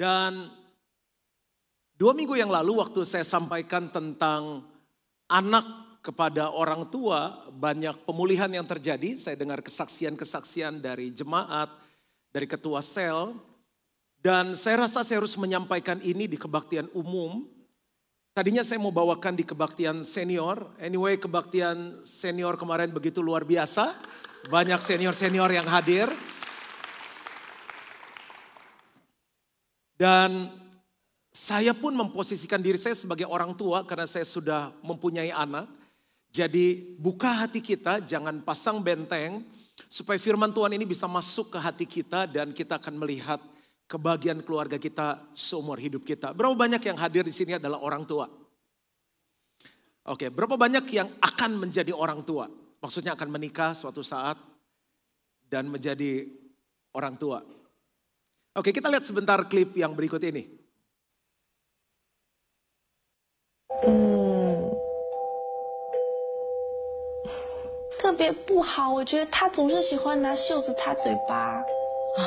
[0.00, 0.48] Dan
[1.92, 4.64] dua minggu yang lalu waktu saya sampaikan tentang
[5.28, 9.20] anak kepada orang tua, banyak pemulihan yang terjadi.
[9.20, 11.68] Saya dengar kesaksian-kesaksian dari jemaat,
[12.32, 13.36] dari ketua sel.
[14.16, 17.44] Dan saya rasa saya harus menyampaikan ini di kebaktian umum.
[18.32, 20.64] Tadinya saya mau bawakan di kebaktian senior.
[20.80, 23.92] Anyway, kebaktian senior kemarin begitu luar biasa.
[24.48, 26.08] Banyak senior-senior yang hadir.
[30.00, 30.48] Dan
[31.28, 35.68] saya pun memposisikan diri saya sebagai orang tua karena saya sudah mempunyai anak.
[36.32, 39.44] Jadi buka hati kita, jangan pasang benteng
[39.92, 43.44] supaya firman Tuhan ini bisa masuk ke hati kita dan kita akan melihat
[43.92, 46.32] kebahagiaan keluarga kita seumur hidup kita.
[46.32, 48.24] Berapa banyak yang hadir di sini adalah orang tua?
[50.08, 52.48] Oke, berapa banyak yang akan menjadi orang tua?
[52.80, 54.40] Maksudnya akan menikah suatu saat
[55.44, 56.24] dan menjadi
[56.96, 57.59] orang tua.
[58.55, 60.47] Oke, kita lihat sebentar klip yang berikut ini.
[63.83, 64.71] 嗯，
[67.99, 71.35] 特别不好，我觉得他总是喜欢拿袖子擦嘴巴。
[72.15, 72.21] 啊，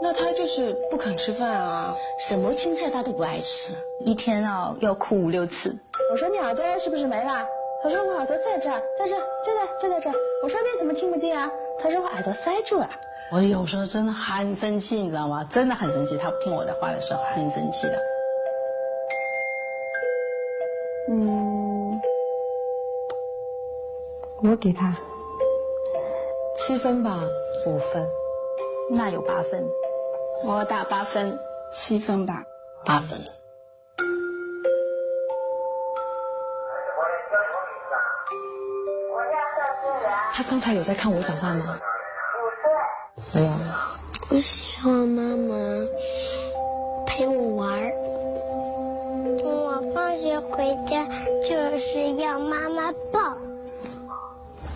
[0.00, 1.94] 那他就是不肯吃饭啊，
[2.26, 5.76] 什么青菜他都不爱吃，一天啊要哭五六次。
[6.10, 7.44] 我说你耳朵是不是没了？
[7.82, 10.14] 他说我耳朵在这儿，在这儿，就在就在这儿。
[10.42, 11.50] 我说你怎么听不见啊？
[11.82, 12.88] 他说我耳朵塞住了。
[13.33, 15.41] 我有时候真的很生气，你知道吗？
[15.53, 17.97] 真的很生气，他不听我的话的时候很生气的。
[21.07, 22.01] 嗯，
[24.43, 24.93] 我给他
[26.67, 27.21] 七分吧，
[27.65, 28.05] 五分，
[28.89, 29.65] 那有八分，
[30.43, 31.39] 我打八分，
[31.73, 32.43] 七分吧。
[32.85, 33.17] 八分。
[40.33, 41.79] 他刚才有在看我讲话吗？
[43.33, 43.49] 没有。
[44.29, 45.55] 我希望妈妈
[47.05, 47.91] 陪我玩儿。
[49.43, 51.05] 我放学回家
[51.47, 53.19] 就是要妈妈抱。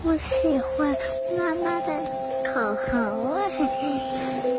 [0.04, 0.94] 我喜欢
[1.36, 1.86] 妈妈的
[2.44, 3.40] 口红味，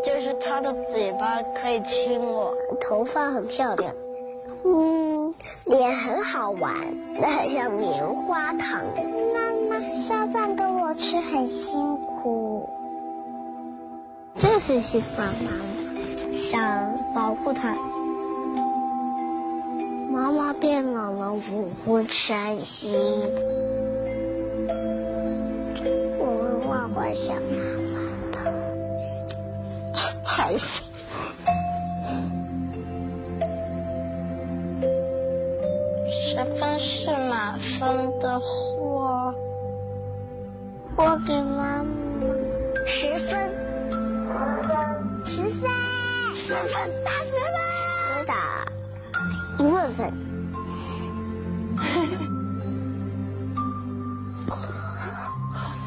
[0.06, 3.94] 就是她的嘴巴可以亲我，头发很漂亮，
[4.66, 5.34] 嗯，
[5.66, 6.74] 脸很好玩，
[7.20, 8.84] 那很像棉花糖。
[9.34, 12.70] 妈妈烧饭给我吃很辛苦。
[14.40, 15.58] 就是喜欢妈妈，
[16.52, 16.54] 想
[17.16, 17.76] 保护她。
[20.12, 21.40] 妈妈变老了，我
[21.86, 22.94] 会伤心。
[26.20, 27.58] 我会画画想妈
[27.94, 27.96] 妈
[28.32, 28.36] 的，
[30.24, 30.64] 害死！
[36.30, 39.34] 十分是满分的话，
[40.96, 41.88] 我给妈妈
[42.86, 43.67] 十分。
[46.48, 48.34] 十分，十分，打
[49.60, 50.00] 一万分。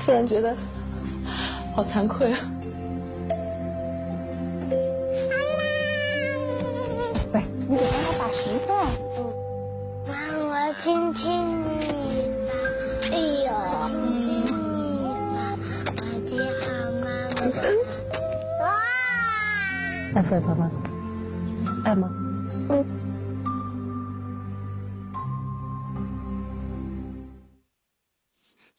[0.04, 0.54] 突然觉得
[1.74, 2.38] 好惭愧啊！
[7.32, 8.68] 喂，你给妈妈打十分。
[10.06, 10.12] 妈，
[10.44, 10.52] 我
[10.84, 11.39] 亲亲
[20.20, 22.08] Emma.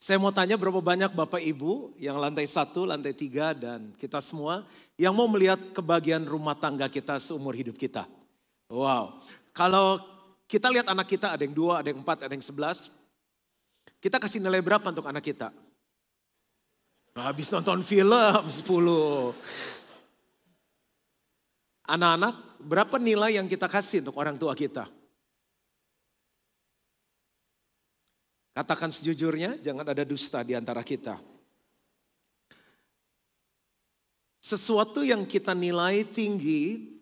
[0.02, 4.66] Saya mau tanya berapa banyak Bapak Ibu yang lantai satu, lantai tiga, dan kita semua
[4.98, 8.06] yang mau melihat kebagian rumah tangga kita seumur hidup kita.
[8.66, 9.22] Wow,
[9.54, 10.02] kalau
[10.50, 12.90] kita lihat anak kita ada yang dua, ada yang empat, ada yang sebelas,
[14.02, 15.54] kita kasih nilai berapa untuk anak kita?
[17.14, 19.81] Habis nonton film 10.
[21.82, 24.86] Anak-anak, berapa nilai yang kita kasih untuk orang tua kita?
[28.52, 31.16] Katakan sejujurnya, jangan ada dusta di antara kita.
[34.42, 36.92] Sesuatu yang kita nilai tinggi,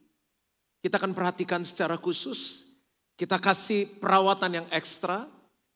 [0.80, 2.64] kita akan perhatikan secara khusus.
[3.18, 5.28] Kita kasih perawatan yang ekstra,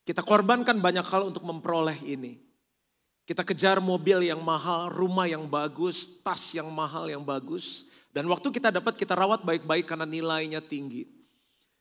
[0.07, 2.41] kita korbankan banyak hal untuk memperoleh ini.
[3.25, 7.89] Kita kejar mobil yang mahal, rumah yang bagus, tas yang mahal yang bagus.
[8.15, 11.03] Dan waktu kita dapat kita rawat baik-baik karena nilainya tinggi.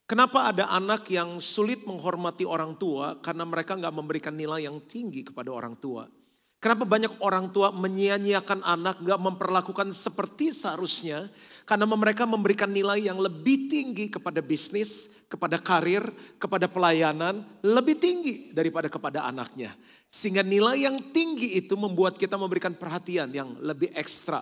[0.09, 5.21] Kenapa ada anak yang sulit menghormati orang tua karena mereka nggak memberikan nilai yang tinggi
[5.21, 6.09] kepada orang tua.
[6.57, 11.27] Kenapa banyak orang tua menyia-nyiakan anak, nggak memperlakukan seperti seharusnya,
[11.67, 16.07] karena mereka memberikan nilai yang lebih tinggi kepada bisnis, kepada karir,
[16.39, 19.75] kepada pelayanan, lebih tinggi daripada kepada anaknya.
[20.07, 24.39] Sehingga nilai yang tinggi itu membuat kita memberikan perhatian yang lebih ekstra.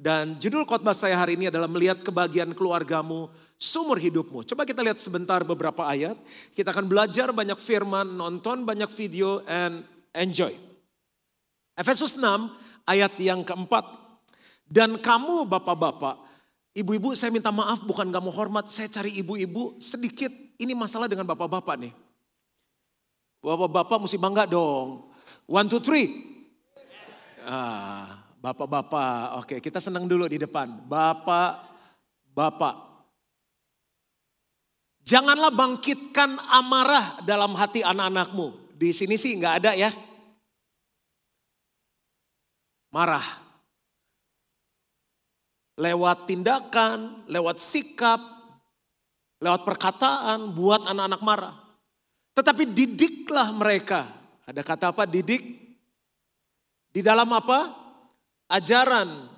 [0.00, 3.28] Dan judul khotbah saya hari ini adalah melihat kebahagiaan keluargamu
[3.60, 4.48] sumur hidupmu.
[4.48, 6.16] Coba kita lihat sebentar beberapa ayat.
[6.56, 9.84] Kita akan belajar banyak firman, nonton banyak video, and
[10.16, 10.56] enjoy.
[11.76, 12.24] Efesus 6
[12.88, 13.84] ayat yang keempat.
[14.64, 16.16] Dan kamu bapak-bapak,
[16.72, 20.32] ibu-ibu saya minta maaf bukan gak mau hormat, saya cari ibu-ibu sedikit.
[20.56, 21.92] Ini masalah dengan bapak-bapak nih.
[23.44, 25.12] Bapak-bapak mesti bangga dong.
[25.44, 26.08] One, two, three.
[27.44, 30.72] Ah, bapak-bapak, oke kita senang dulu di depan.
[30.88, 32.74] Bapak-bapak.
[35.04, 38.76] Janganlah bangkitkan amarah dalam hati anak-anakmu.
[38.76, 39.92] Di sini sih nggak ada ya.
[42.92, 43.24] Marah.
[45.80, 48.20] Lewat tindakan, lewat sikap,
[49.40, 51.56] lewat perkataan, buat anak-anak marah.
[52.36, 54.04] Tetapi didiklah mereka.
[54.44, 55.08] Ada kata apa?
[55.08, 55.40] Didik.
[56.92, 57.79] Di dalam apa?
[58.50, 59.30] Ajaran.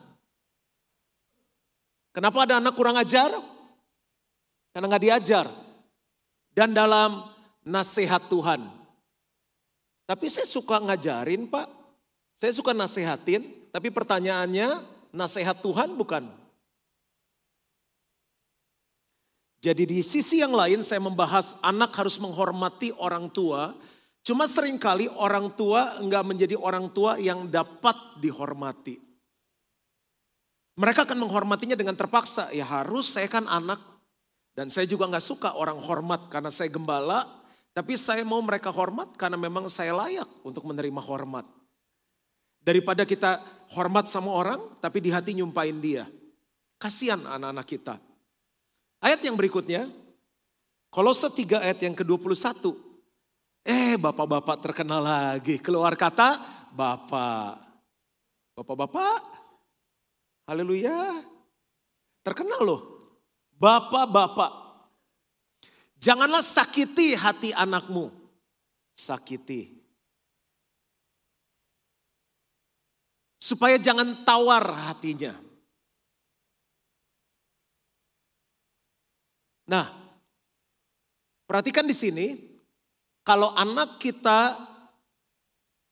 [2.17, 3.29] Kenapa ada anak kurang ajar?
[4.73, 5.47] Karena nggak diajar.
[6.53, 7.29] Dan dalam
[7.64, 8.64] nasihat Tuhan.
[10.09, 11.69] Tapi saya suka ngajarin pak.
[12.41, 13.69] Saya suka nasihatin.
[13.73, 14.69] Tapi pertanyaannya
[15.12, 16.29] nasihat Tuhan bukan.
[19.62, 23.79] Jadi di sisi yang lain saya membahas anak harus menghormati orang tua.
[24.22, 29.02] Cuma sering kali orang tua enggak menjadi orang tua yang dapat dihormati.
[30.78, 32.54] Mereka akan menghormatinya dengan terpaksa.
[32.54, 33.82] Ya harus saya kan anak.
[34.54, 37.26] Dan saya juga nggak suka orang hormat karena saya gembala.
[37.74, 41.44] Tapi saya mau mereka hormat karena memang saya layak untuk menerima hormat.
[42.62, 43.42] Daripada kita
[43.75, 46.06] hormat sama orang tapi di hati nyumpain dia.
[46.78, 47.94] Kasihan anak-anak kita.
[49.02, 49.90] Ayat yang berikutnya,
[50.92, 52.91] Kolose 3 ayat yang ke-21.
[53.62, 56.38] Eh bapak-bapak terkenal lagi, keluar kata
[56.75, 57.62] bapak.
[58.59, 59.20] Bapak-bapak,
[60.50, 61.23] haleluya.
[62.26, 62.82] Terkenal loh,
[63.56, 64.53] bapak-bapak.
[66.03, 68.11] Janganlah sakiti hati anakmu,
[68.99, 69.79] sakiti.
[73.38, 75.35] Supaya jangan tawar hatinya.
[79.70, 79.87] Nah,
[81.47, 82.51] perhatikan di sini,
[83.22, 84.58] kalau anak kita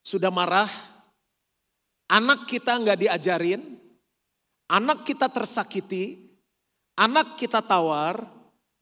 [0.02, 0.70] sudah marah,
[2.10, 3.62] anak kita nggak diajarin,
[4.66, 6.34] anak kita tersakiti,
[6.98, 8.26] anak kita tawar,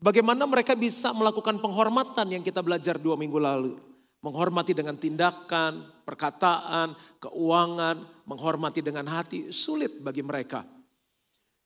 [0.00, 3.76] bagaimana mereka bisa melakukan penghormatan yang kita belajar dua minggu lalu.
[4.18, 6.90] Menghormati dengan tindakan, perkataan,
[7.22, 10.66] keuangan, menghormati dengan hati, sulit bagi mereka.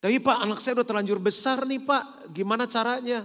[0.03, 3.25] Tapi Pak anak saya udah terlanjur besar nih Pak, gimana caranya?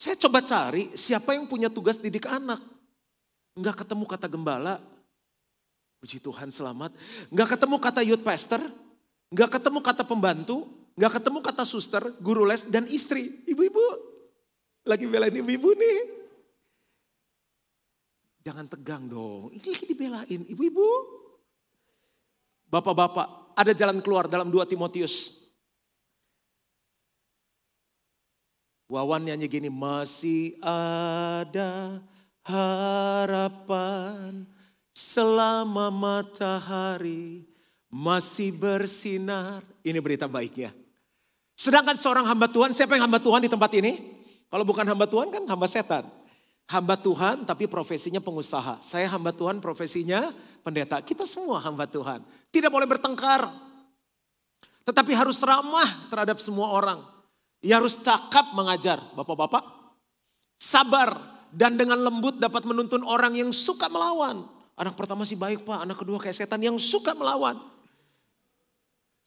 [0.00, 2.56] Saya coba cari siapa yang punya tugas didik anak.
[3.52, 4.80] Enggak ketemu kata gembala,
[6.00, 6.96] puji Tuhan selamat.
[7.28, 8.64] Enggak ketemu kata youth pastor,
[9.28, 10.64] enggak ketemu kata pembantu,
[10.96, 13.44] enggak ketemu kata suster, guru les, dan istri.
[13.44, 13.84] Ibu-ibu,
[14.88, 15.98] lagi belain ibu-ibu nih.
[18.40, 19.52] Jangan tegang dong.
[19.52, 20.40] Ini lagi dibelain.
[20.48, 20.88] Ibu-ibu.
[22.72, 23.52] Bapak-bapak.
[23.52, 25.39] Ada jalan keluar dalam 2 Timotius.
[28.90, 29.70] Wawan nyanyi gini.
[29.70, 32.02] Masih ada
[32.42, 34.42] harapan.
[34.90, 37.46] Selama matahari
[37.86, 39.62] masih bersinar.
[39.86, 40.74] Ini berita baiknya.
[41.54, 43.94] Sedangkan seorang hamba Tuhan, siapa yang hamba Tuhan di tempat ini?
[44.50, 46.02] Kalau bukan hamba Tuhan kan hamba setan
[46.70, 48.78] hamba Tuhan tapi profesinya pengusaha.
[48.78, 50.30] Saya hamba Tuhan profesinya
[50.62, 51.02] pendeta.
[51.02, 52.22] Kita semua hamba Tuhan.
[52.54, 53.50] Tidak boleh bertengkar.
[54.86, 57.02] Tetapi harus ramah terhadap semua orang.
[57.60, 59.00] Ya harus cakap mengajar.
[59.12, 59.62] Bapak-bapak.
[60.60, 64.44] Sabar dan dengan lembut dapat menuntun orang yang suka melawan.
[64.80, 67.60] Anak pertama sih baik pak, anak kedua kayak setan yang suka melawan.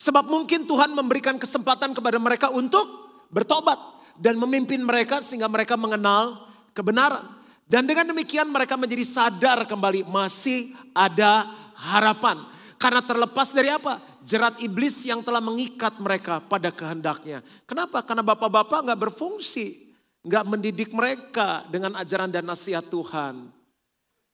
[0.02, 2.86] Sebab mungkin Tuhan memberikan kesempatan kepada mereka untuk
[3.30, 3.78] bertobat.
[4.14, 6.38] Dan memimpin mereka sehingga mereka mengenal
[6.78, 7.34] kebenaran.
[7.66, 12.46] Dan dengan demikian mereka menjadi sadar kembali masih ada harapan.
[12.78, 13.98] Karena terlepas dari apa?
[14.24, 17.44] Jerat iblis yang telah mengikat mereka pada kehendaknya.
[17.68, 18.00] Kenapa?
[18.04, 19.84] Karena bapak-bapak nggak berfungsi.
[20.24, 23.52] nggak mendidik mereka dengan ajaran dan nasihat Tuhan.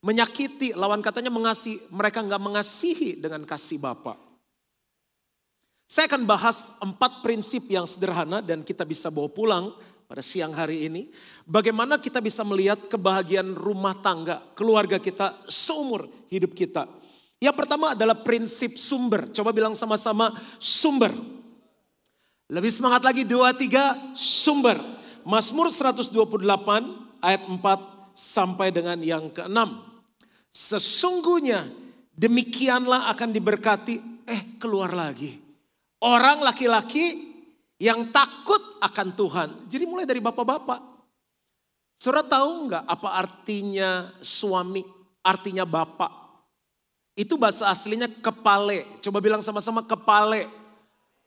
[0.06, 1.82] Menyakiti, lawan katanya mengasihi.
[1.90, 4.30] Mereka nggak mengasihi dengan kasih bapak.
[5.90, 9.74] Saya akan bahas empat prinsip yang sederhana dan kita bisa bawa pulang
[10.06, 11.10] pada siang hari ini.
[11.50, 16.86] Bagaimana kita bisa melihat kebahagiaan rumah tangga, keluarga kita seumur hidup kita.
[17.40, 19.32] Yang pertama adalah prinsip sumber.
[19.32, 21.16] Coba bilang sama-sama sumber.
[22.52, 24.76] Lebih semangat lagi dua tiga sumber.
[25.24, 26.12] Mazmur 128
[27.24, 29.56] ayat 4 sampai dengan yang ke-6.
[30.52, 31.64] Sesungguhnya
[32.12, 33.96] demikianlah akan diberkati.
[34.28, 35.40] Eh keluar lagi.
[36.04, 37.32] Orang laki-laki
[37.80, 39.50] yang takut akan Tuhan.
[39.72, 40.82] Jadi mulai dari bapak-bapak.
[42.00, 44.84] Saudara tahu nggak apa artinya suami,
[45.24, 46.29] artinya bapak?
[47.20, 48.88] Itu bahasa aslinya kepale.
[49.04, 50.48] Coba bilang sama-sama kepale.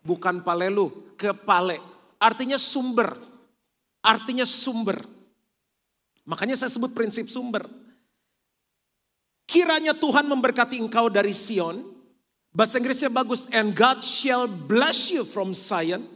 [0.00, 0.88] Bukan palelu,
[1.20, 1.84] kepale.
[2.16, 3.12] Artinya sumber.
[4.00, 5.04] Artinya sumber.
[6.25, 7.68] Makanya saya sebut prinsip sumber.
[9.44, 11.84] Kiranya Tuhan memberkati engkau dari Sion.
[12.56, 13.44] Bahasa Inggrisnya bagus.
[13.52, 16.08] And God shall bless you from Zion.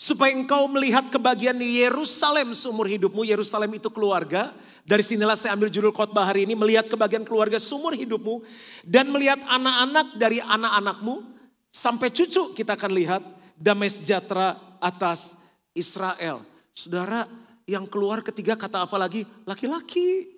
[0.00, 3.20] Supaya engkau melihat kebahagiaan Yerusalem seumur hidupmu.
[3.20, 4.56] Yerusalem itu keluarga.
[4.80, 6.56] Dari sinilah saya ambil judul khotbah hari ini.
[6.56, 8.40] Melihat kebahagiaan keluarga seumur hidupmu.
[8.80, 11.20] Dan melihat anak-anak dari anak-anakmu.
[11.68, 13.22] Sampai cucu kita akan lihat
[13.60, 15.36] damai sejahtera atas
[15.76, 16.48] Israel.
[16.72, 17.28] Saudara
[17.68, 19.28] yang keluar ketiga kata apa lagi?
[19.44, 20.32] Laki-laki.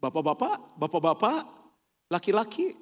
[0.00, 1.44] Bapak-bapak, bapak-bapak,
[2.08, 2.81] laki-laki.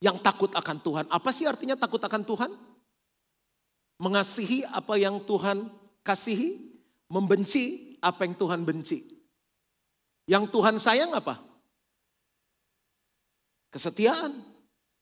[0.00, 1.06] Yang takut akan Tuhan.
[1.08, 2.50] Apa sih artinya takut akan Tuhan?
[3.96, 5.68] Mengasihi apa yang Tuhan
[6.04, 6.76] kasihi.
[7.06, 8.98] Membenci apa yang Tuhan benci.
[10.26, 11.38] Yang Tuhan sayang apa?
[13.70, 14.34] Kesetiaan.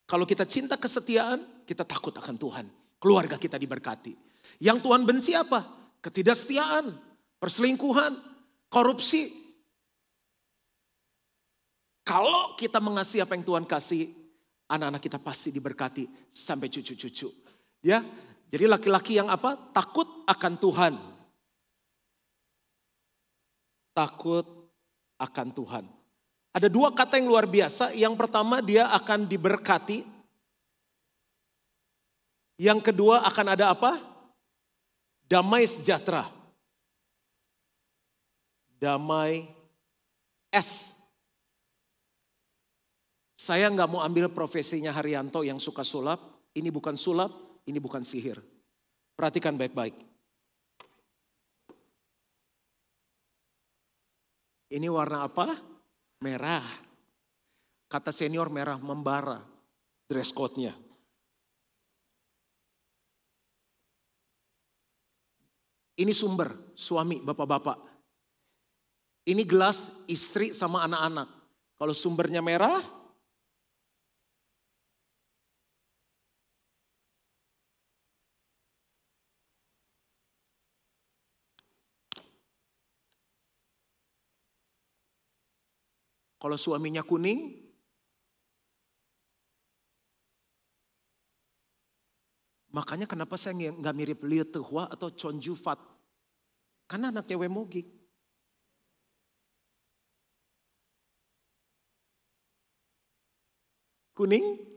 [0.04, 2.66] Kalau kita cinta kesetiaan, kita takut akan Tuhan.
[3.00, 4.12] Keluarga kita diberkati.
[4.60, 5.64] Yang Tuhan benci apa?
[6.04, 6.92] Ketidaksetiaan,
[7.40, 8.12] perselingkuhan,
[8.68, 9.32] korupsi.
[12.04, 14.12] Kalau kita mengasihi apa yang Tuhan kasih,
[14.68, 17.28] anak-anak kita pasti diberkati sampai cucu-cucu.
[17.84, 18.00] Ya,
[18.48, 19.58] jadi laki-laki yang apa?
[19.74, 20.94] Takut akan Tuhan.
[23.94, 24.46] Takut
[25.18, 25.84] akan Tuhan.
[26.54, 27.98] Ada dua kata yang luar biasa.
[27.98, 30.06] Yang pertama dia akan diberkati.
[32.54, 33.98] Yang kedua akan ada apa?
[35.26, 36.30] Damai sejahtera.
[38.78, 39.50] Damai
[40.54, 40.93] S.
[43.44, 46.48] Saya nggak mau ambil profesinya Haryanto yang suka sulap.
[46.56, 48.40] Ini bukan sulap, ini bukan sihir.
[49.12, 49.92] Perhatikan baik-baik.
[54.72, 55.60] Ini warna apa?
[56.24, 56.64] Merah.
[57.84, 59.44] Kata senior merah membara.
[60.08, 60.72] Dress code-nya.
[66.00, 67.76] Ini sumber, suami, bapak-bapak.
[69.28, 71.28] Ini gelas istri sama anak-anak.
[71.76, 73.03] Kalau sumbernya merah,
[86.44, 87.56] Kalau suaminya kuning,
[92.68, 95.80] makanya kenapa saya nggak mirip Liu Tehua atau Chon Ju Fat?
[96.84, 97.88] Karena anaknya Wemogi.
[104.12, 104.76] Kuning,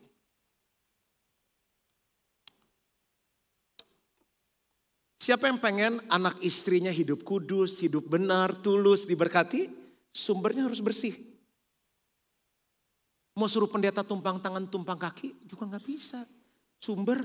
[5.19, 9.67] Siapa yang pengen anak istrinya hidup kudus, hidup benar, tulus, diberkati?
[10.15, 11.37] Sumbernya harus bersih.
[13.38, 16.25] Mau suruh pendeta tumpang tangan, tumpang kaki juga nggak bisa.
[16.82, 17.22] Sumber.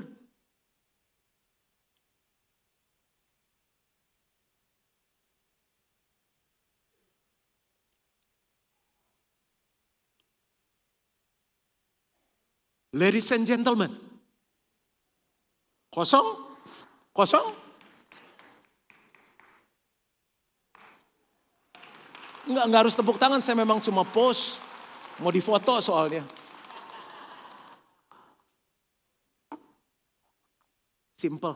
[12.93, 13.89] Ladies and gentlemen.
[15.89, 16.45] Kosong?
[17.17, 17.57] Kosong?
[22.45, 24.61] Enggak, enggak harus tepuk tangan, saya memang cuma post.
[25.21, 26.25] Mau difoto soalnya.
[31.19, 31.55] Simple.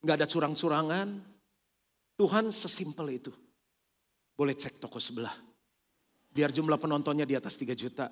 [0.00, 1.08] Nggak ada curang-curangan.
[2.16, 3.32] Tuhan sesimpel itu.
[4.32, 5.36] Boleh cek toko sebelah.
[6.32, 8.08] Biar jumlah penontonnya di atas 3 juta.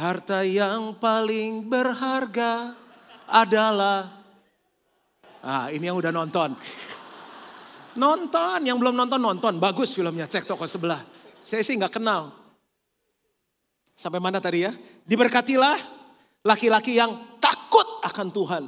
[0.00, 2.72] Harta yang paling berharga
[3.28, 4.08] adalah...
[5.40, 6.52] Ah, ini yang udah nonton.
[7.98, 11.02] Nonton, yang belum nonton nonton, bagus filmnya, cek toko sebelah.
[11.42, 12.30] Saya sih nggak kenal.
[13.96, 14.72] Sampai mana tadi ya?
[15.04, 15.76] Diberkatilah
[16.46, 18.64] laki-laki yang takut akan Tuhan.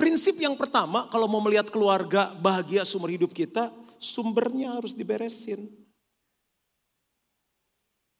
[0.00, 3.68] Prinsip yang pertama kalau mau melihat keluarga bahagia sumber hidup kita,
[4.00, 5.68] sumbernya harus diberesin.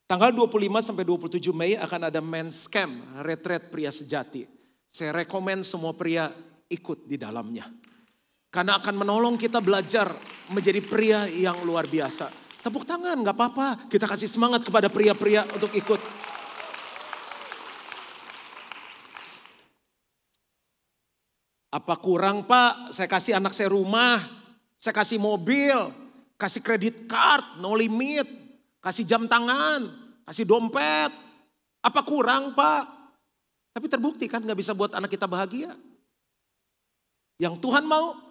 [0.04, 4.44] Tanggal 25 sampai 27 Mei akan ada men's camp, retreat pria sejati.
[4.90, 6.34] Saya rekomend semua pria
[6.66, 7.70] ikut di dalamnya.
[8.50, 10.10] Karena akan menolong kita belajar
[10.50, 12.34] menjadi pria yang luar biasa.
[12.60, 13.68] Tepuk tangan, gak apa-apa.
[13.86, 16.02] Kita kasih semangat kepada pria-pria untuk ikut.
[21.70, 22.90] Apa kurang pak?
[22.90, 24.18] Saya kasih anak saya rumah,
[24.82, 25.78] saya kasih mobil,
[26.34, 28.42] kasih kredit card, no limit.
[28.80, 29.92] kasih jam tangan,
[30.24, 31.12] kasih dompet.
[31.84, 32.88] Apa kurang pak?
[33.76, 35.76] Tapi terbukti kan gak bisa buat anak kita bahagia.
[37.36, 38.29] Yang Tuhan mau,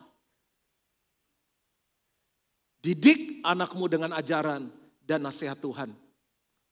[2.79, 4.67] didik anakmu dengan ajaran
[5.03, 5.91] dan nasihat Tuhan.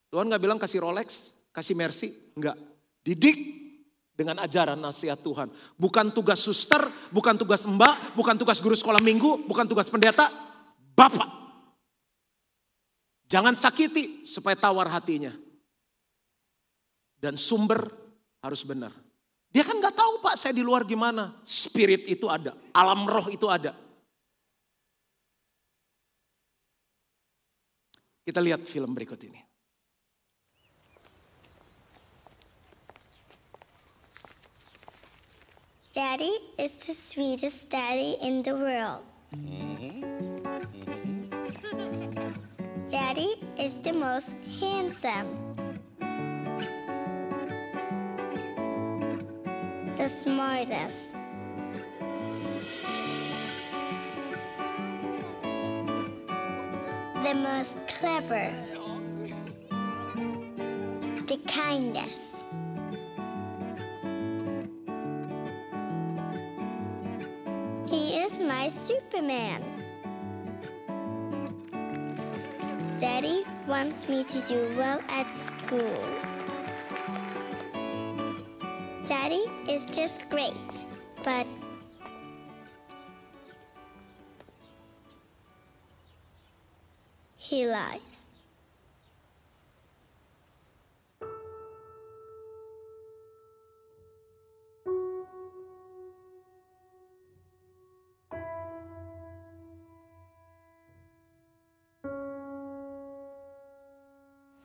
[0.07, 2.55] Tuhan gak bilang kasih Rolex, kasih Mercy, enggak.
[3.03, 3.37] Didik
[4.15, 5.51] dengan ajaran nasihat Tuhan.
[5.75, 10.31] Bukan tugas suster, bukan tugas mbak, bukan tugas guru sekolah minggu, bukan tugas pendeta,
[10.97, 11.29] Bapak.
[13.29, 15.29] Jangan sakiti supaya tawar hatinya.
[17.21, 17.85] Dan sumber
[18.41, 18.89] harus benar.
[19.53, 21.37] Dia kan gak tahu pak saya di luar gimana.
[21.45, 23.77] Spirit itu ada, alam roh itu ada.
[28.27, 29.39] Kita lihat film berikut ini.
[35.96, 39.07] Daddy is the sweetest daddy in the world.
[42.91, 45.31] Daddy is the most handsome.
[49.96, 51.15] The smartest.
[57.27, 58.53] The most clever.
[61.27, 62.38] The kindest.
[67.86, 69.62] He is my Superman.
[72.98, 76.01] Daddy wants me to do well at school.
[79.05, 80.86] Daddy is just great,
[81.25, 81.46] but
[87.47, 88.27] he lies.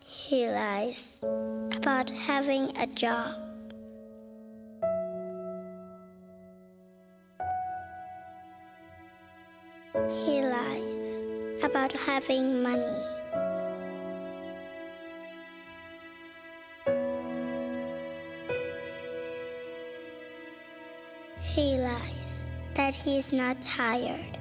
[0.00, 3.51] He lies about having a job.
[11.72, 13.02] About having money.
[21.40, 24.36] He lies that he is not tired.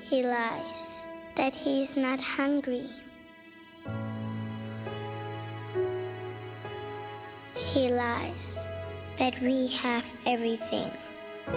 [0.00, 2.88] He lies that he is not hungry.
[7.54, 8.66] He lies
[9.18, 10.90] that we have everything.
[11.46, 11.52] He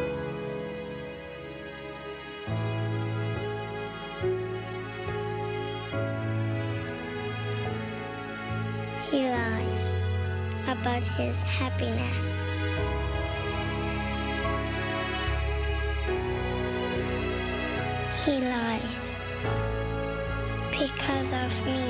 [9.27, 9.95] lies
[10.67, 12.49] about his happiness.
[18.23, 19.21] He lies
[20.71, 21.88] because of me.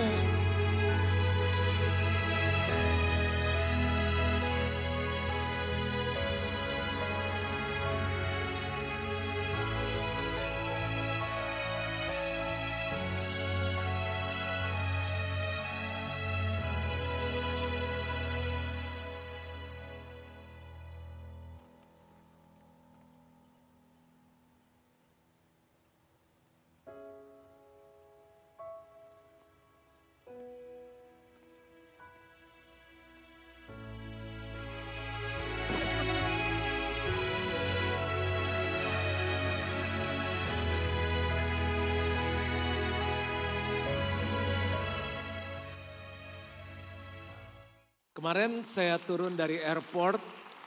[48.19, 50.19] Kemarin saya turun dari airport,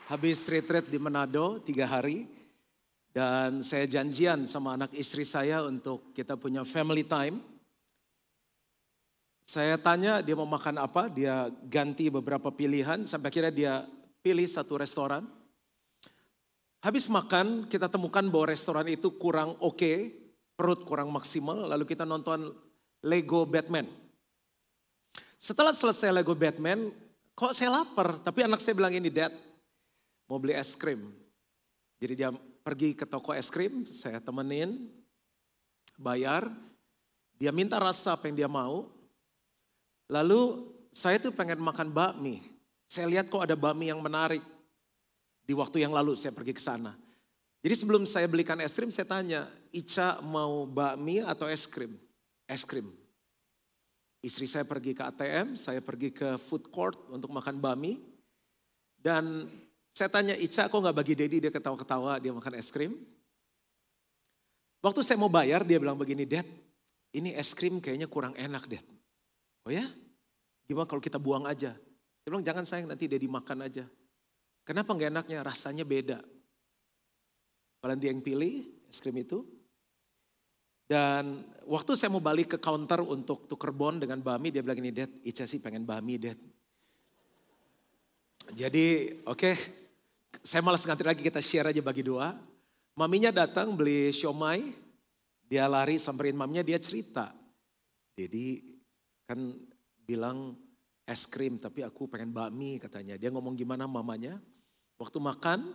[0.09, 2.25] habis retreat di Manado tiga hari.
[3.13, 7.37] Dan saya janjian sama anak istri saya untuk kita punya family time.
[9.45, 13.73] Saya tanya dia mau makan apa, dia ganti beberapa pilihan sampai akhirnya dia
[14.25, 15.21] pilih satu restoran.
[16.81, 20.09] Habis makan kita temukan bahwa restoran itu kurang oke, okay,
[20.57, 22.49] perut kurang maksimal, lalu kita nonton
[23.05, 23.85] Lego Batman.
[25.37, 27.02] Setelah selesai Lego Batman,
[27.33, 29.33] kok saya lapar, tapi anak saya bilang ini, Dad,
[30.29, 31.13] mau beli es krim.
[31.97, 32.29] Jadi dia
[32.63, 34.89] pergi ke toko es krim, saya temenin,
[35.97, 36.47] bayar,
[37.37, 38.87] dia minta rasa apa yang dia mau.
[40.07, 42.39] Lalu saya tuh pengen makan bakmi.
[42.85, 44.41] Saya lihat kok ada bakmi yang menarik.
[45.43, 46.95] Di waktu yang lalu saya pergi ke sana.
[47.63, 51.95] Jadi sebelum saya belikan es krim, saya tanya, Ica mau bakmi atau es krim?
[52.47, 53.02] Es krim.
[54.23, 57.99] Istri saya pergi ke ATM, saya pergi ke food court untuk makan bakmi.
[58.95, 59.51] Dan
[59.91, 62.95] saya tanya Ica kok nggak bagi Dedi, dia ketawa-ketawa, dia makan es krim.
[64.79, 66.47] Waktu saya mau bayar dia bilang begini, Dad,
[67.11, 68.85] ini es krim kayaknya kurang enak, Dad.
[69.67, 69.83] Oh ya?
[70.63, 71.75] Gimana kalau kita buang aja?
[72.23, 73.83] Dia bilang jangan sayang nanti dia dimakan aja.
[74.63, 75.43] Kenapa nggak enaknya?
[75.43, 76.23] Rasanya beda.
[77.83, 79.43] Kalian dia yang pilih es krim itu.
[80.83, 84.91] Dan waktu saya mau balik ke counter untuk tuker bon dengan Bami, dia bilang ini,
[84.91, 86.39] Dad, Ica sih pengen Bami, Dad.
[88.51, 89.55] Jadi oke, okay,
[90.43, 92.35] saya malas nganti lagi kita share aja bagi dua.
[92.93, 94.75] Maminya datang beli siomay,
[95.47, 97.31] dia lari samperin maminya dia cerita.
[98.13, 98.61] Jadi
[99.23, 99.39] kan
[100.03, 100.59] bilang
[101.07, 103.15] es krim tapi aku pengen bakmi katanya.
[103.15, 104.37] Dia ngomong gimana mamanya.
[104.99, 105.73] Waktu makan,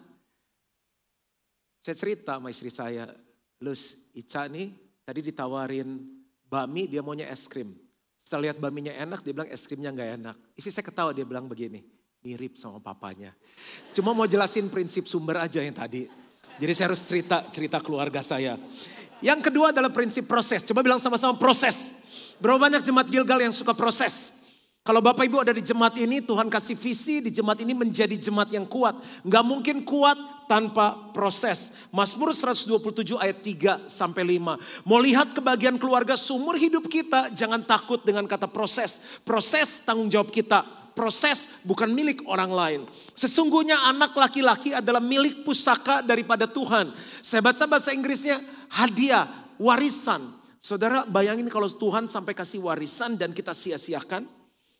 [1.82, 3.10] saya cerita sama istri saya,
[3.58, 6.04] Lus Ica nih tadi ditawarin
[6.52, 7.72] bakmi dia maunya es krim.
[8.20, 10.36] Setelah lihat bakminya enak dia bilang es krimnya nggak enak.
[10.52, 11.80] Istri saya ketawa dia bilang begini,
[12.20, 13.32] mirip sama papanya.
[13.96, 16.04] Cuma mau jelasin prinsip sumber aja yang tadi.
[16.60, 18.60] Jadi saya harus cerita cerita keluarga saya.
[19.24, 20.60] Yang kedua adalah prinsip proses.
[20.68, 21.96] Coba bilang sama-sama proses.
[22.36, 24.37] Berapa banyak jemaat Gilgal yang suka proses?
[24.88, 28.48] Kalau Bapak Ibu ada di jemaat ini, Tuhan kasih visi di jemaat ini menjadi jemaat
[28.48, 28.96] yang kuat.
[29.20, 30.16] Nggak mungkin kuat
[30.48, 31.76] tanpa proses.
[31.92, 33.36] Mazmur 127 ayat
[33.84, 34.56] 3 sampai 5.
[34.88, 38.96] Mau lihat kebahagiaan keluarga seumur hidup kita, jangan takut dengan kata proses.
[39.28, 40.64] Proses tanggung jawab kita
[40.96, 42.80] proses bukan milik orang lain.
[43.12, 46.96] Sesungguhnya anak laki-laki adalah milik pusaka daripada Tuhan.
[47.20, 48.40] Saya baca bahasa Inggrisnya
[48.72, 49.28] hadiah,
[49.60, 50.32] warisan.
[50.56, 54.37] Saudara bayangin kalau Tuhan sampai kasih warisan dan kita sia-siakan.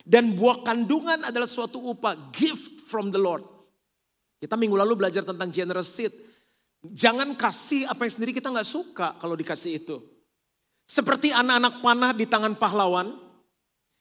[0.09, 3.45] Dan buah kandungan adalah suatu upah, gift from the Lord.
[4.41, 6.17] Kita minggu lalu belajar tentang generous seed.
[6.81, 10.01] Jangan kasih apa yang sendiri kita nggak suka kalau dikasih itu.
[10.89, 13.29] Seperti anak-anak panah di tangan pahlawan,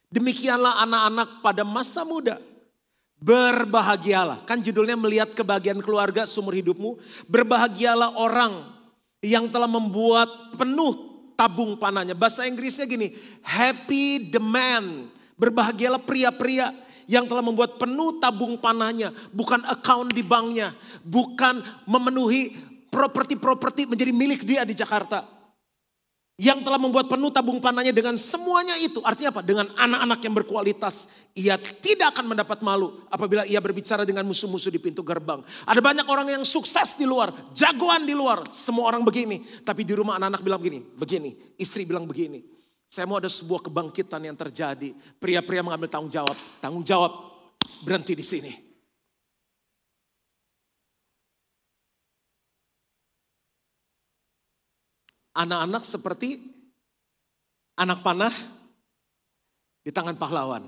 [0.07, 2.39] Demikianlah anak-anak pada masa muda.
[3.17, 4.47] Berbahagialah.
[4.47, 7.01] Kan judulnya melihat kebahagiaan keluarga seumur hidupmu.
[7.27, 8.71] Berbahagialah orang
[9.19, 10.95] yang telah membuat penuh
[11.35, 12.15] tabung panahnya.
[12.15, 13.11] Bahasa Inggrisnya gini,
[13.43, 15.11] happy the man.
[15.37, 16.73] Berbahagialah pria-pria
[17.07, 19.13] yang telah membuat penuh tabung panahnya.
[19.31, 20.73] Bukan account di banknya.
[21.05, 22.57] Bukan memenuhi
[22.91, 25.37] properti-properti menjadi milik dia di Jakarta
[26.37, 29.01] yang telah membuat penuh tabung panahnya dengan semuanya itu.
[29.01, 29.41] Artinya apa?
[29.41, 31.09] Dengan anak-anak yang berkualitas.
[31.33, 35.41] Ia tidak akan mendapat malu apabila ia berbicara dengan musuh-musuh di pintu gerbang.
[35.65, 38.45] Ada banyak orang yang sukses di luar, jagoan di luar.
[38.53, 39.41] Semua orang begini.
[39.65, 41.31] Tapi di rumah anak-anak bilang begini, begini.
[41.57, 42.56] Istri bilang begini.
[42.87, 44.95] Saya mau ada sebuah kebangkitan yang terjadi.
[45.19, 46.37] Pria-pria mengambil tanggung jawab.
[46.63, 47.11] Tanggung jawab
[47.83, 48.67] berhenti di sini.
[55.37, 56.41] anak-anak seperti
[57.77, 58.33] anak panah
[59.85, 60.65] di tangan pahlawan.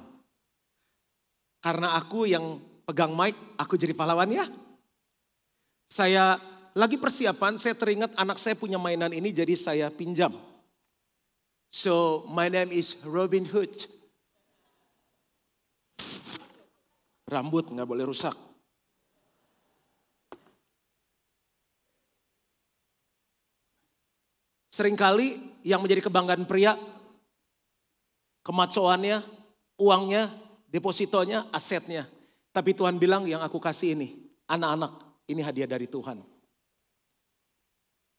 [1.60, 4.46] Karena aku yang pegang mic, aku jadi pahlawan ya.
[5.90, 6.38] Saya
[6.78, 10.32] lagi persiapan, saya teringat anak saya punya mainan ini jadi saya pinjam.
[11.70, 13.72] So my name is Robin Hood.
[17.30, 18.34] Rambut nggak boleh rusak.
[24.74, 26.74] Seringkali yang menjadi kebanggaan pria,
[28.42, 29.22] kemacoannya,
[29.78, 30.32] uangnya,
[30.72, 32.10] depositonya, asetnya.
[32.50, 34.18] Tapi Tuhan bilang yang aku kasih ini,
[34.50, 36.24] anak-anak, ini hadiah dari Tuhan.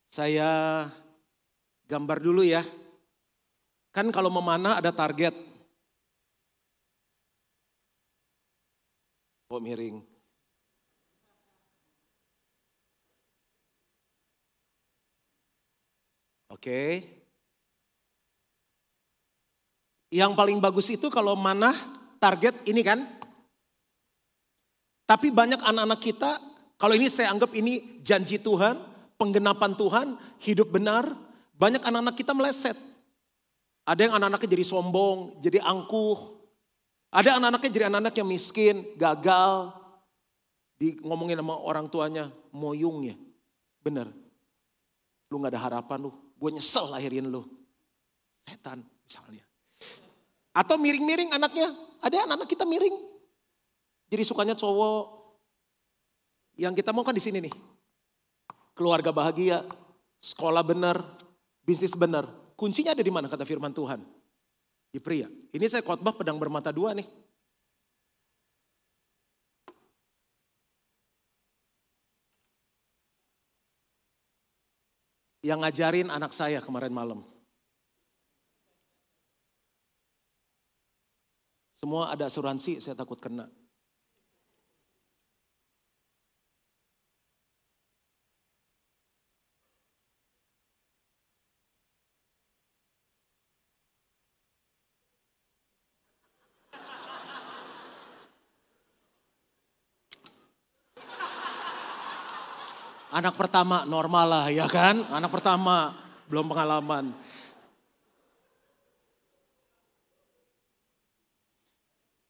[0.06, 0.84] Saya
[1.90, 2.62] gambar dulu ya.
[3.90, 5.34] Kan kalau memanah ada target.
[9.50, 9.98] Oh miring.
[16.50, 17.02] Oke.
[20.10, 21.74] Yang paling bagus itu kalau mana
[22.18, 23.02] target ini kan.
[25.06, 26.38] Tapi banyak anak-anak kita,
[26.78, 28.78] kalau ini saya anggap ini janji Tuhan,
[29.18, 31.10] penggenapan Tuhan, hidup benar.
[31.58, 32.89] Banyak anak-anak kita meleset.
[33.90, 36.38] Ada yang anak-anaknya jadi sombong, jadi angkuh.
[37.10, 39.74] Ada anak-anaknya jadi anak-anak yang miskin, gagal.
[40.78, 43.18] Di ngomongin sama orang tuanya, moyung ya.
[43.82, 44.06] Bener.
[45.26, 46.14] Lu gak ada harapan lu.
[46.38, 47.42] Gue nyesel lahirin lu.
[48.46, 49.42] Setan misalnya.
[50.54, 51.74] Atau miring-miring anaknya.
[51.98, 52.94] Ada anak-anak kita miring.
[54.06, 55.34] Jadi sukanya cowok.
[56.54, 57.54] Yang kita mau kan di sini nih.
[58.78, 59.66] Keluarga bahagia,
[60.22, 61.02] sekolah benar,
[61.66, 62.39] bisnis benar.
[62.60, 64.04] Kuncinya ada di mana kata firman Tuhan?
[64.92, 65.24] Di pria.
[65.32, 67.08] Ini saya khotbah pedang bermata dua nih.
[75.40, 77.24] yang ngajarin anak saya kemarin malam.
[81.80, 83.48] Semua ada asuransi, saya takut kena.
[103.20, 105.04] Anak pertama normal lah ya kan?
[105.12, 105.92] Anak pertama
[106.24, 107.12] belum pengalaman.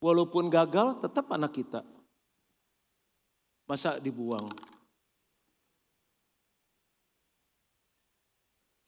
[0.03, 1.87] Walaupun gagal tetap anak kita.
[3.71, 4.51] Masa dibuang?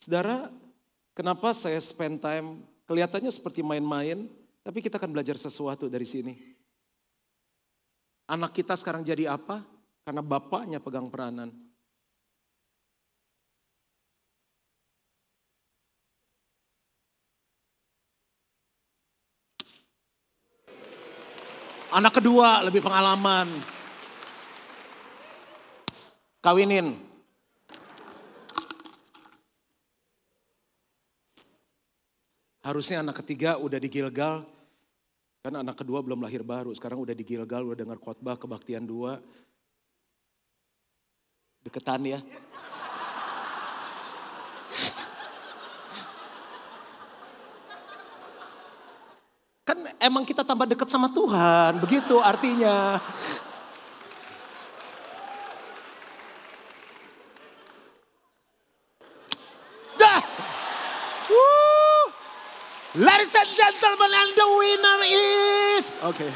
[0.03, 0.51] Saudara,
[1.15, 4.27] kenapa saya spend time kelihatannya seperti main-main,
[4.67, 6.35] tapi kita akan belajar sesuatu dari sini.
[8.27, 9.63] Anak kita sekarang jadi apa?
[10.03, 11.71] Karena bapaknya pegang peranan.
[21.93, 23.53] Anak kedua lebih pengalaman.
[26.41, 26.97] Kawinin.
[32.65, 34.41] Harusnya anak ketiga udah di Gilgal.
[35.45, 36.73] Kan anak kedua belum lahir baru.
[36.73, 39.21] Sekarang udah di Gilgal, udah dengar khotbah kebaktian dua.
[41.61, 42.25] Deketan ya.
[49.73, 53.01] Kan emang kita tambah dekat sama Tuhan, begitu artinya.
[59.97, 60.21] Dah.
[61.25, 62.05] Woo.
[63.01, 65.85] Ladies and gentlemen, and the winner is...
[66.05, 66.21] Oke.
[66.21, 66.33] Okay.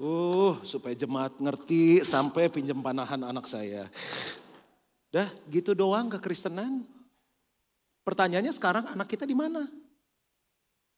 [0.00, 3.84] Uh, supaya jemaat ngerti sampai pinjam panahan anak saya.
[5.12, 6.95] Dah, gitu doang kekristenan.
[8.06, 9.66] Pertanyaannya sekarang anak kita di mana?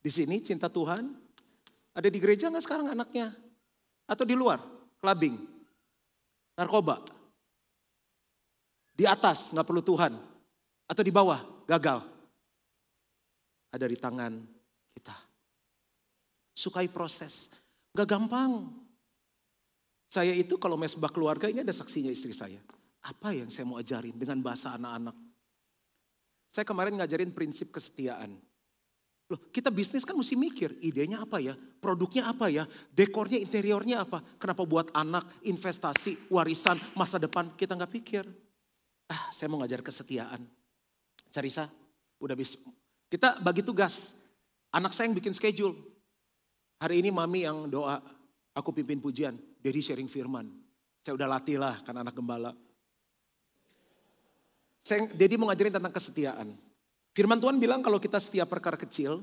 [0.04, 1.08] Di sini cinta Tuhan?
[1.96, 3.32] Ada di gereja nggak sekarang anaknya?
[4.04, 4.60] Atau di luar?
[5.00, 5.40] Clubbing?
[6.60, 7.00] Narkoba?
[8.92, 10.12] Di atas nggak perlu Tuhan?
[10.84, 11.40] Atau di bawah?
[11.64, 12.04] Gagal?
[13.72, 14.32] Ada di tangan
[14.92, 15.16] kita.
[16.52, 17.48] Sukai proses.
[17.92, 18.68] Gak gampang.
[20.08, 22.60] Saya itu kalau mesbah keluarga ini ada saksinya istri saya.
[23.04, 25.27] Apa yang saya mau ajarin dengan bahasa anak-anak?
[26.48, 28.40] Saya kemarin ngajarin prinsip kesetiaan.
[29.28, 31.52] Loh, kita bisnis kan mesti mikir, idenya apa ya,
[31.84, 32.64] produknya apa ya,
[32.96, 34.24] dekornya, interiornya apa.
[34.40, 38.24] Kenapa buat anak, investasi, warisan, masa depan, kita nggak pikir.
[39.12, 40.40] Ah, saya mau ngajar kesetiaan.
[41.28, 41.68] Carisa,
[42.24, 42.56] udah bisa.
[43.12, 44.16] Kita bagi tugas.
[44.72, 45.76] Anak saya yang bikin schedule.
[46.80, 48.00] Hari ini mami yang doa,
[48.56, 50.48] aku pimpin pujian, Dedi sharing firman.
[51.04, 52.56] Saya udah latih lah kan anak gembala.
[54.88, 56.56] Saya, Dedi mau ngajarin tentang kesetiaan.
[57.12, 59.20] Firman Tuhan bilang kalau kita setia perkara kecil,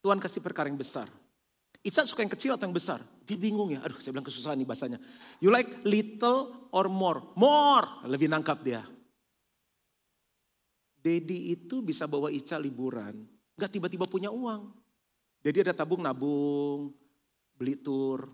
[0.00, 1.12] Tuhan kasih perkara yang besar.
[1.84, 3.04] Ica suka yang kecil atau yang besar?
[3.28, 3.84] Dia bingung ya.
[3.84, 4.96] Aduh saya bilang kesusahan nih bahasanya.
[5.44, 7.20] You like little or more?
[7.36, 8.08] More.
[8.08, 8.80] Lebih nangkap dia.
[10.96, 13.28] Dedi itu bisa bawa Ica liburan.
[13.60, 14.72] Gak tiba-tiba punya uang.
[15.44, 16.96] Dedi ada tabung nabung,
[17.60, 18.32] beli tur,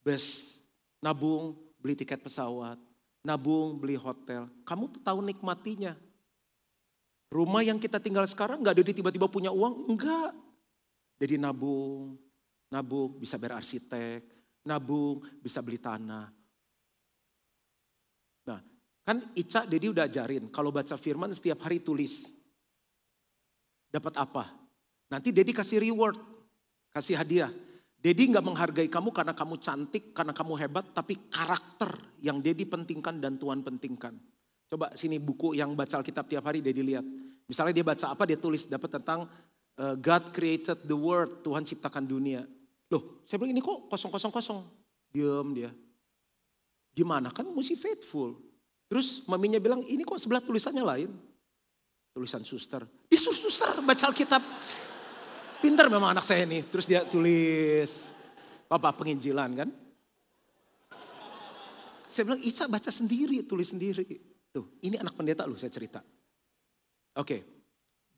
[0.00, 0.56] bus,
[1.04, 2.80] nabung, beli tiket pesawat,
[3.22, 4.50] nabung, beli hotel.
[4.66, 5.94] Kamu tuh tahu nikmatinya.
[7.32, 10.36] Rumah yang kita tinggal sekarang nggak ada tiba-tiba punya uang, enggak.
[11.16, 12.18] Jadi nabung,
[12.68, 14.26] nabung bisa bayar arsitek,
[14.66, 16.28] nabung bisa beli tanah.
[18.44, 18.60] Nah,
[19.06, 22.28] kan Ica Dedi udah ajarin kalau baca firman setiap hari tulis.
[23.88, 24.52] Dapat apa?
[25.08, 26.20] Nanti Dedi kasih reward,
[26.92, 27.52] kasih hadiah.
[28.02, 33.22] Dedi nggak menghargai kamu karena kamu cantik, karena kamu hebat, tapi karakter yang Dedi pentingkan
[33.22, 34.18] dan Tuhan pentingkan.
[34.66, 37.06] Coba sini buku yang baca Alkitab tiap hari Dedi lihat.
[37.46, 39.30] Misalnya dia baca apa, dia tulis dapat tentang
[39.78, 42.42] uh, God created the world, Tuhan ciptakan dunia.
[42.90, 44.60] Loh, saya bilang ini kok kosong-kosong kosong.
[45.14, 45.70] Diam dia.
[46.90, 48.34] Gimana kan mesti faithful.
[48.90, 51.10] Terus maminya bilang ini kok sebelah tulisannya lain.
[52.12, 52.82] Tulisan suster.
[53.06, 54.42] Dia suster baca Alkitab.
[55.62, 56.66] Pintar memang anak saya ini.
[56.66, 58.10] Terus dia tulis,
[58.66, 59.70] Papa penginjilan kan.
[62.10, 64.04] Saya bilang, Ica baca sendiri, tulis sendiri.
[64.50, 66.02] Tuh, ini anak pendeta loh saya cerita.
[67.14, 67.46] Oke,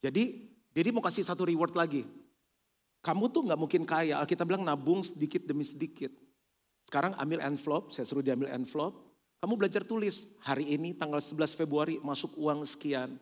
[0.00, 0.24] jadi
[0.72, 2.02] jadi mau kasih satu reward lagi.
[3.04, 6.11] Kamu tuh nggak mungkin kaya, kita bilang nabung sedikit demi sedikit.
[6.88, 8.96] Sekarang ambil envelope, saya suruh dia ambil envelope.
[9.44, 13.20] Kamu belajar tulis, hari ini tanggal 11 Februari masuk uang sekian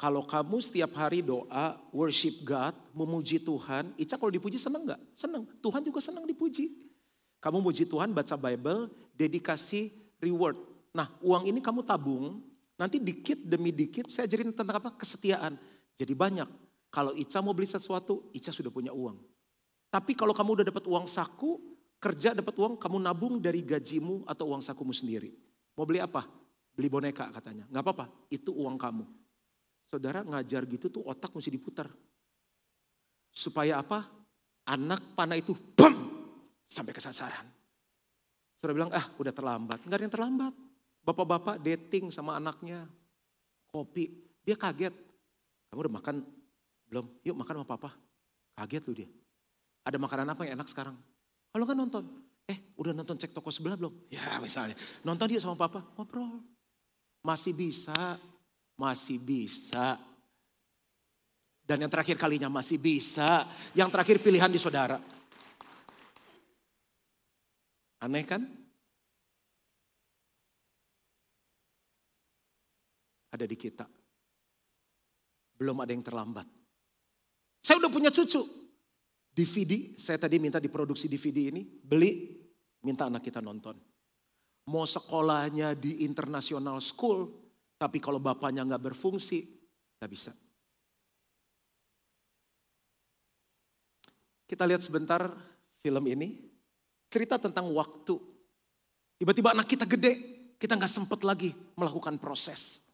[0.00, 4.96] kalau kamu setiap hari doa, worship God, memuji Tuhan, Ica kalau dipuji senang nggak?
[5.12, 5.44] Senang.
[5.60, 6.72] Tuhan juga senang dipuji.
[7.36, 10.56] Kamu muji Tuhan, baca Bible, dedikasi, reward.
[10.96, 12.40] Nah uang ini kamu tabung,
[12.80, 14.96] nanti dikit demi dikit saya ajarin tentang apa?
[14.96, 15.60] Kesetiaan.
[16.00, 16.48] Jadi banyak.
[16.88, 19.20] Kalau Ica mau beli sesuatu, Ica sudah punya uang.
[19.92, 21.60] Tapi kalau kamu udah dapat uang saku,
[22.00, 25.28] kerja dapat uang, kamu nabung dari gajimu atau uang sakumu sendiri.
[25.76, 26.24] Mau beli apa?
[26.72, 27.68] Beli boneka katanya.
[27.68, 29.19] Nggak apa-apa, itu uang kamu.
[29.90, 31.90] Saudara ngajar gitu tuh otak mesti diputar.
[33.34, 34.06] Supaya apa?
[34.70, 35.90] Anak panah itu bam
[36.70, 37.42] sampai ke sasaran.
[38.54, 39.82] Saudara bilang, ah udah terlambat.
[39.82, 40.54] Enggak ada yang terlambat.
[41.02, 42.86] Bapak-bapak dating sama anaknya.
[43.66, 44.14] Kopi.
[44.46, 44.94] Dia kaget.
[45.74, 46.22] Kamu udah makan
[46.86, 47.10] belum?
[47.26, 47.90] Yuk makan sama papa.
[48.62, 49.10] Kaget lu dia.
[49.82, 50.94] Ada makanan apa yang enak sekarang?
[51.50, 52.04] Kalau nggak nonton.
[52.46, 54.06] Eh udah nonton cek toko sebelah belum?
[54.06, 54.78] Ya misalnya.
[55.02, 55.82] Nonton dia sama papa.
[55.98, 56.38] Ngobrol.
[57.26, 58.14] Masih bisa.
[58.80, 60.00] Masih bisa.
[61.60, 63.44] Dan yang terakhir kalinya masih bisa.
[63.76, 64.96] Yang terakhir pilihan di saudara.
[68.00, 68.40] Aneh kan?
[73.30, 73.84] Ada di kita.
[75.60, 76.48] Belum ada yang terlambat.
[77.60, 78.40] Saya udah punya cucu.
[79.30, 82.34] DVD, saya tadi minta diproduksi DVD ini, beli,
[82.82, 83.78] minta anak kita nonton.
[84.66, 87.30] Mau sekolahnya di international school,
[87.79, 89.43] tapi kalau bapaknya nggak berfungsi,
[89.99, 90.31] nggak bisa.
[94.45, 95.25] Kita lihat sebentar
[95.81, 96.37] film ini,
[97.09, 98.15] cerita tentang waktu.
[99.17, 100.13] Tiba-tiba anak kita gede,
[100.61, 102.85] kita nggak sempat lagi melakukan proses.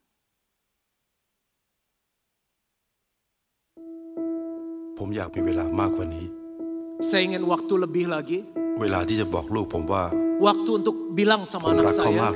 [4.97, 6.27] ผมอยากมีเวลามากกว่านี้
[7.09, 8.39] Saya ingin waktu lebih lagi,
[8.81, 10.03] เวลาที่จะบอกลูกผมว่า
[10.36, 12.32] waktu untuk bilang sama anak saya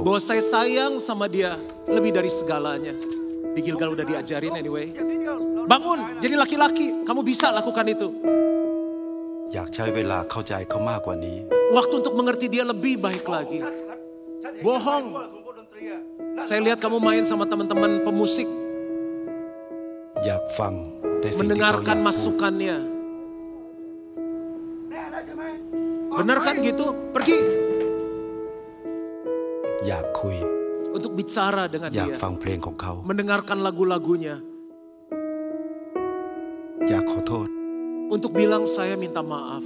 [0.00, 2.94] bahwa saya sayang sama dia lebih dari segalanya.
[3.54, 4.90] Di Gilgal udah diajarin anyway.
[5.64, 7.06] Bangun, jadi laki-laki.
[7.06, 8.08] Kamu bisa lakukan itu.
[11.70, 13.62] Waktu untuk mengerti dia lebih baik lagi.
[14.58, 15.14] Bohong.
[16.42, 18.50] Saya lihat kamu main sama teman-teman pemusik.
[21.22, 22.93] Mendengarkan masukannya
[26.14, 26.86] Bener kan gitu?
[27.10, 27.38] Pergi.
[29.84, 30.38] Yakui.
[30.94, 32.16] Untuk bicara dengan ya, dia.
[33.02, 34.38] Mendengarkan lagu-lagunya.
[36.86, 37.50] Ya kotor.
[38.14, 39.64] Untuk bilang saya minta maaf.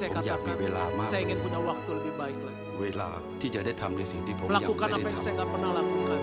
[0.00, 2.60] sayaผมอยากมี katakan, เวลามาก saya ingin punya waktu lebih baik lagi.
[2.82, 6.20] เวลาที่จะได้ทำในสิ่งที่ผมยัง Melakukan ไม่ apa ได้ yang ท saya nggak pernah lakukan.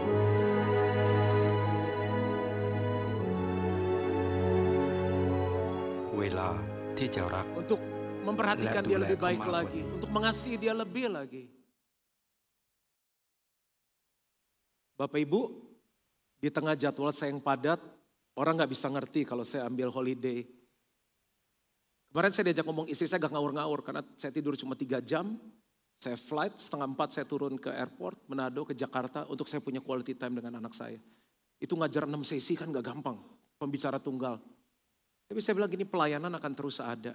[6.11, 6.49] ำเวลา
[6.97, 7.79] ที่จะรัก Untuk
[8.23, 9.81] memperhatikan Lihat dia dulu lebih ya, baik kemampuan lagi.
[9.83, 9.93] ini.
[9.99, 11.43] Untuk mengasihi dia lebih lagi.
[14.95, 15.41] Bapak Ibu,
[16.39, 17.81] di tengah jadwal saya yang padat,
[18.39, 20.47] orang nggak bisa ngerti kalau saya ambil holiday.
[22.08, 25.36] Kemarin saya diajak ngomong istri saya gak ngawur-ngawur karena saya tidur cuma tiga jam.
[25.98, 30.14] Saya flight setengah empat saya turun ke airport Manado ke Jakarta untuk saya punya quality
[30.14, 30.96] time dengan anak saya.
[31.58, 33.18] Itu ngajar enam sesi kan gak gampang,
[33.60, 34.40] pembicara tunggal.
[35.28, 37.12] Tapi saya bilang gini pelayanan akan terus ada.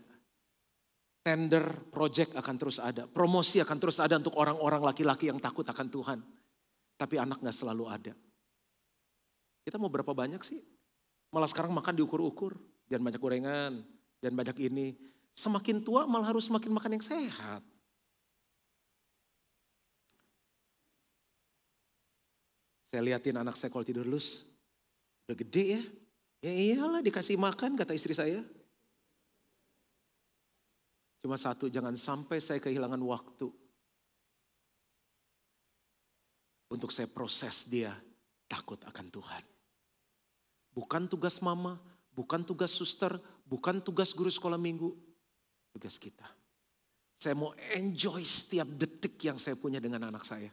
[1.23, 3.07] Tender, project akan terus ada.
[3.07, 6.19] Promosi akan terus ada untuk orang-orang laki-laki yang takut akan Tuhan.
[6.99, 8.13] Tapi anak gak selalu ada.
[9.63, 10.59] Kita mau berapa banyak sih?
[11.31, 12.53] Malah sekarang makan diukur-ukur.
[12.91, 13.73] Jangan banyak gorengan,
[14.23, 14.95] jangan banyak ini.
[15.35, 17.59] Semakin tua malah harus semakin makan yang sehat.
[22.87, 24.47] Saya liatin anak saya kalau tidur lus.
[25.27, 25.83] Udah gede ya.
[26.39, 28.39] Ya iyalah dikasih makan kata istri saya.
[31.19, 33.47] Cuma satu, jangan sampai saya kehilangan waktu.
[36.71, 37.95] Untuk saya proses dia
[38.45, 39.43] takut akan Tuhan.
[40.75, 41.79] Bukan tugas mama,
[42.13, 43.17] bukan tugas suster,
[43.53, 44.89] bukan tugas guru sekolah minggu.
[45.69, 46.25] Tugas kita.
[47.13, 50.49] Saya mau enjoy setiap detik yang saya punya dengan anak saya.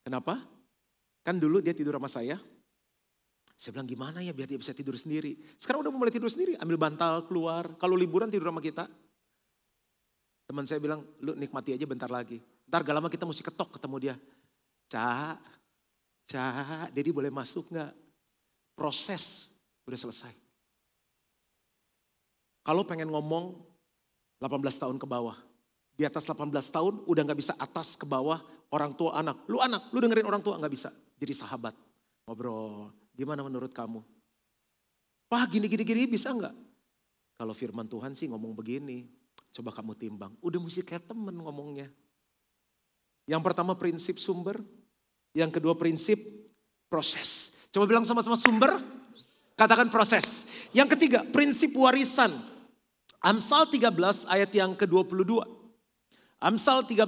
[0.00, 0.40] Kenapa?
[1.20, 2.40] Kan dulu dia tidur sama saya.
[3.60, 5.36] Saya bilang gimana ya biar dia bisa tidur sendiri.
[5.60, 6.56] Sekarang udah mulai tidur sendiri.
[6.56, 7.76] Ambil bantal keluar.
[7.76, 8.88] Kalau liburan tidur sama kita.
[10.48, 12.40] Teman saya bilang, lu nikmati aja bentar lagi.
[12.66, 14.14] Ntar gak lama kita mesti ketok ketemu dia.
[14.90, 15.38] Cak,
[16.26, 17.94] cak, Dedi boleh masuk gak?
[18.74, 19.52] Proses
[19.86, 20.49] udah selesai.
[22.60, 23.56] Kalau pengen ngomong
[24.40, 25.36] 18 tahun ke bawah.
[25.96, 28.40] Di atas 18 tahun udah gak bisa atas ke bawah
[28.72, 29.44] orang tua anak.
[29.52, 30.88] Lu anak, lu dengerin orang tua gak bisa.
[31.20, 31.76] Jadi sahabat,
[32.24, 32.88] ngobrol.
[33.12, 34.00] Gimana menurut kamu?
[35.30, 36.50] Wah gini gini gini bisa nggak?
[37.38, 39.06] Kalau firman Tuhan sih ngomong begini.
[39.54, 40.34] Coba kamu timbang.
[40.42, 41.86] Udah mesti kayak temen ngomongnya.
[43.30, 44.58] Yang pertama prinsip sumber.
[45.30, 46.18] Yang kedua prinsip
[46.90, 47.54] proses.
[47.70, 48.74] Coba bilang sama-sama sumber.
[49.54, 50.50] Katakan proses.
[50.74, 52.34] Yang ketiga prinsip warisan.
[53.20, 53.92] Amsal 13
[54.32, 55.44] ayat yang ke-22.
[56.40, 57.04] Amsal 13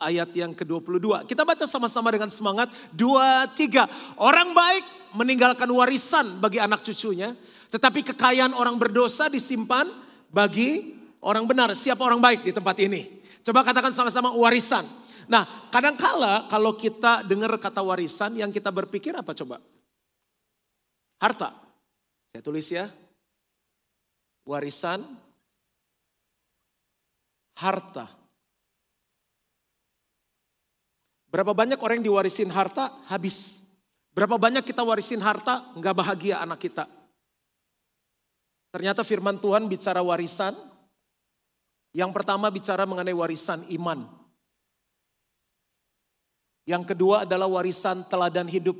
[0.00, 1.28] ayat yang ke-22.
[1.28, 2.72] Kita baca sama-sama dengan semangat.
[2.96, 3.84] Dua, tiga.
[4.16, 7.36] Orang baik meninggalkan warisan bagi anak cucunya.
[7.68, 9.84] Tetapi kekayaan orang berdosa disimpan
[10.32, 11.76] bagi orang benar.
[11.76, 13.20] Siapa orang baik di tempat ini?
[13.44, 14.88] Coba katakan sama-sama warisan.
[15.28, 19.60] Nah, kadangkala kalau kita dengar kata warisan, yang kita berpikir apa coba?
[21.20, 21.52] Harta.
[22.32, 22.88] Saya tulis ya.
[24.48, 25.04] Warisan,
[27.60, 28.08] harta.
[31.30, 33.62] Berapa banyak orang yang diwarisin harta, habis.
[34.10, 36.90] Berapa banyak kita warisin harta, nggak bahagia anak kita.
[38.74, 40.56] Ternyata firman Tuhan bicara warisan.
[41.94, 44.06] Yang pertama bicara mengenai warisan iman.
[46.66, 48.78] Yang kedua adalah warisan teladan hidup.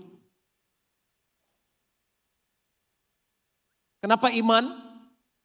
[3.98, 4.64] Kenapa iman?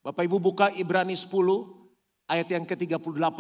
[0.06, 1.85] Bapak Ibu buka Ibrani 10
[2.30, 3.40] ayat yang ke-38.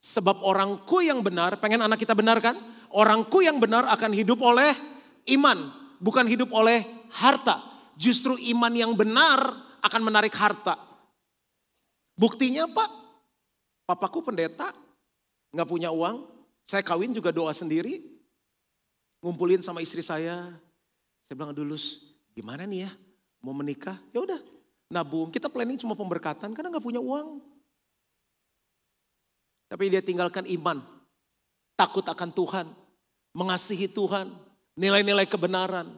[0.00, 2.56] Sebab orangku yang benar, pengen anak kita benar kan?
[2.90, 4.72] Orangku yang benar akan hidup oleh
[5.36, 7.60] iman, bukan hidup oleh harta.
[8.00, 9.38] Justru iman yang benar
[9.84, 10.76] akan menarik harta.
[12.16, 12.90] Buktinya Pak,
[13.84, 14.72] papaku pendeta,
[15.52, 16.24] nggak punya uang,
[16.64, 18.00] saya kawin juga doa sendiri,
[19.20, 20.48] ngumpulin sama istri saya.
[21.24, 21.76] Saya bilang dulu,
[22.32, 22.90] gimana nih ya,
[23.44, 24.00] mau menikah?
[24.12, 24.40] Ya udah,
[24.88, 25.28] nabung.
[25.28, 27.49] Kita planning cuma pemberkatan karena nggak punya uang.
[29.70, 30.82] Tapi dia tinggalkan iman,
[31.78, 32.66] takut akan Tuhan,
[33.30, 34.34] mengasihi Tuhan,
[34.74, 35.94] nilai-nilai kebenaran.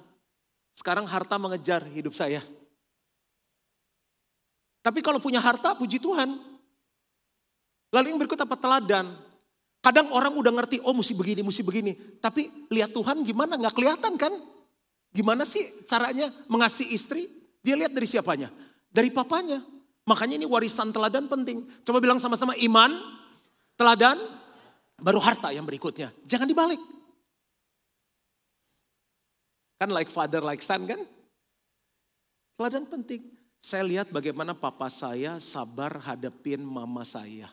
[0.77, 2.45] Sekarang harta mengejar hidup saya.
[4.85, 6.37] Tapi kalau punya harta, puji Tuhan.
[7.97, 9.09] Lalu yang berikut apa teladan?
[9.81, 11.93] Kadang orang udah ngerti, oh mesti begini, mesti begini.
[12.21, 14.33] Tapi lihat Tuhan gimana, nggak kelihatan kan?
[15.17, 17.25] Gimana sih caranya mengasihi istri?
[17.65, 18.53] Dia lihat dari siapanya?
[18.93, 19.65] Dari papanya.
[20.05, 21.63] Makanya ini warisan teladan penting.
[21.87, 22.91] Coba bilang sama-sama iman,
[23.83, 24.15] teladan,
[25.03, 26.15] baru harta yang berikutnya.
[26.23, 26.79] Jangan dibalik.
[29.83, 31.03] Kan like father, like son kan?
[32.55, 33.27] Teladan penting.
[33.59, 37.51] Saya lihat bagaimana papa saya sabar hadapin mama saya.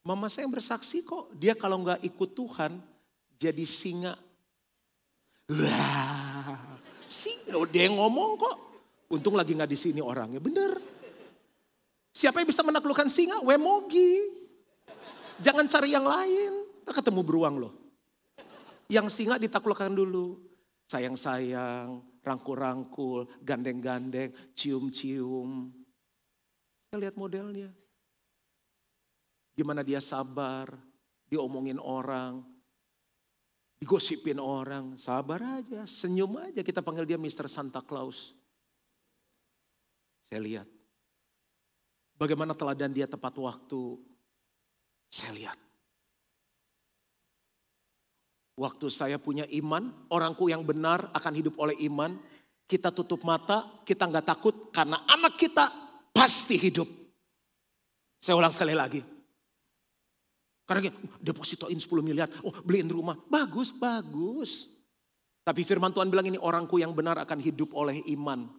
[0.00, 2.80] Mama saya yang bersaksi kok, dia kalau nggak ikut Tuhan
[3.36, 4.16] jadi singa.
[5.52, 7.36] Wah, sih,
[7.68, 8.56] dia yang ngomong kok.
[9.12, 10.80] Untung lagi nggak di sini orangnya, bener.
[12.12, 13.44] Siapa yang bisa menaklukkan singa?
[13.44, 14.37] Wemogi.
[15.38, 16.52] Jangan cari yang lain.
[16.82, 17.74] Kita ketemu beruang loh.
[18.90, 20.40] Yang singa ditaklukkan dulu.
[20.88, 25.68] Sayang-sayang, rangkul-rangkul, gandeng-gandeng, cium-cium.
[26.88, 27.68] Saya lihat modelnya.
[29.52, 30.72] Gimana dia sabar,
[31.28, 32.40] diomongin orang,
[33.76, 34.96] digosipin orang.
[34.96, 36.64] Sabar aja, senyum aja.
[36.64, 37.52] Kita panggil dia Mr.
[37.52, 38.32] Santa Claus.
[40.24, 40.68] Saya lihat.
[42.16, 44.00] Bagaimana teladan dia tepat waktu.
[45.08, 45.58] Saya lihat.
[48.58, 52.18] Waktu saya punya iman, orangku yang benar akan hidup oleh iman.
[52.68, 55.64] Kita tutup mata, kita nggak takut karena anak kita
[56.12, 56.90] pasti hidup.
[58.18, 59.00] Saya ulang sekali lagi.
[60.68, 63.16] Karena depositoin 10 miliar, oh beliin rumah.
[63.16, 64.68] Bagus, bagus.
[65.40, 68.52] Tapi firman Tuhan bilang ini orangku yang benar akan hidup oleh iman.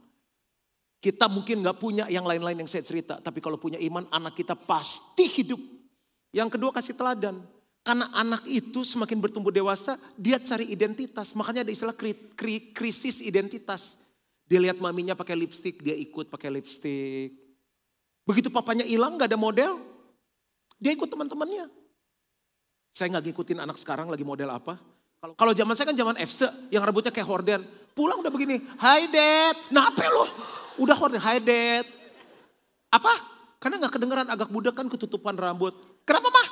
[0.98, 3.22] Kita mungkin nggak punya yang lain-lain yang saya cerita.
[3.22, 5.79] Tapi kalau punya iman, anak kita pasti hidup.
[6.30, 7.42] Yang kedua kasih teladan.
[7.82, 11.34] Karena anak itu semakin bertumbuh dewasa, dia cari identitas.
[11.34, 13.98] Makanya ada istilah kri, kri, krisis identitas.
[14.46, 17.34] Dia lihat maminya pakai lipstick, dia ikut pakai lipstick.
[18.26, 19.82] Begitu papanya hilang, gak ada model,
[20.78, 21.68] dia ikut teman-temannya.
[22.96, 24.80] Saya nggak ngikutin anak sekarang lagi model apa.
[25.36, 27.62] Kalau zaman saya kan zaman FC yang rambutnya kayak horden.
[27.92, 29.56] Pulang udah begini, hi dad.
[29.72, 30.26] Nah apa lo?
[30.80, 31.84] Udah horden, hi dad.
[32.92, 33.12] Apa?
[33.60, 35.76] Karena nggak kedengeran agak budak kan ketutupan rambut.
[36.08, 36.48] Kenapa mah?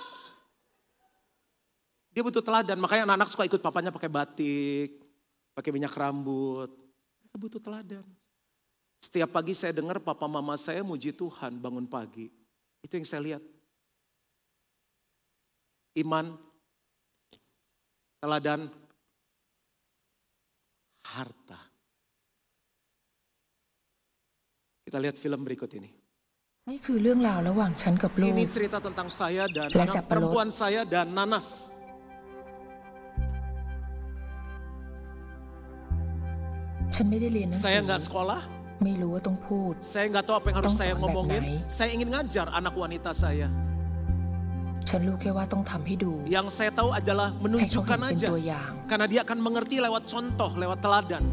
[2.17, 5.05] Dia butuh teladan, makanya anak-anak suka ikut papanya pakai batik,
[5.53, 6.73] pakai minyak rambut.
[7.21, 8.01] Dia butuh teladan.
[8.97, 12.25] Setiap pagi saya dengar papa mama saya muji Tuhan bangun pagi.
[12.81, 13.43] Itu yang saya lihat.
[15.97, 16.33] Iman,
[18.17, 18.69] teladan,
[21.05, 21.57] harta.
[24.85, 25.96] Kita lihat film berikut ini.
[26.70, 30.10] นี่คือเรื่องราวระหว่างฉันกับลูก Ini cerita tentang saya dan Lesa anak pelot.
[30.10, 31.46] perempuan saya dan Nanas.
[36.94, 38.40] ฉันไม่ได้เรียนหนังสื Saya อ nggak sekolah,
[38.84, 41.42] ไม่รู้ว่าต้องพูด saya nggak tahu apa yang harus Tong saya soal ngomongin.
[41.42, 41.72] baik-baik.
[41.78, 43.48] Saya ingin ngajar anak wanita saya.
[44.90, 48.28] ฉันรู้แค่ว่าต้องทำให้ดู Yang saya tahu adalah ให้เขา menunjukkan เห็นเป็น aja.
[48.30, 51.24] ตัวอย่าง Karena dia akan mengerti lewat contoh, lewat teladan.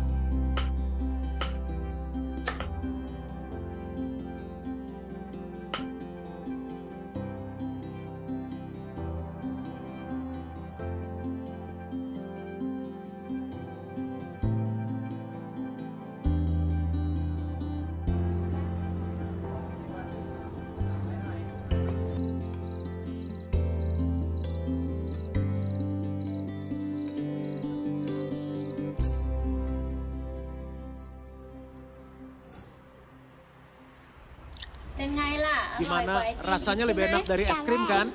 [35.84, 38.08] di mana rasanya lebih enak dari es krim kan?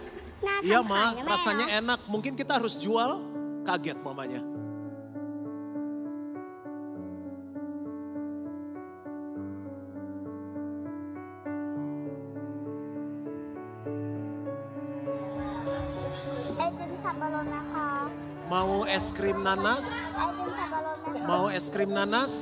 [0.66, 2.10] Iya mah, rasanya enak.
[2.10, 3.22] Mungkin kita harus jual.
[3.62, 4.42] Kaget mamanya.
[18.50, 19.86] Mau es krim nanas?
[21.30, 22.34] Mau es krim nanas?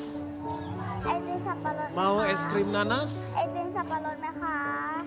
[1.92, 3.27] Mau es krim nanas?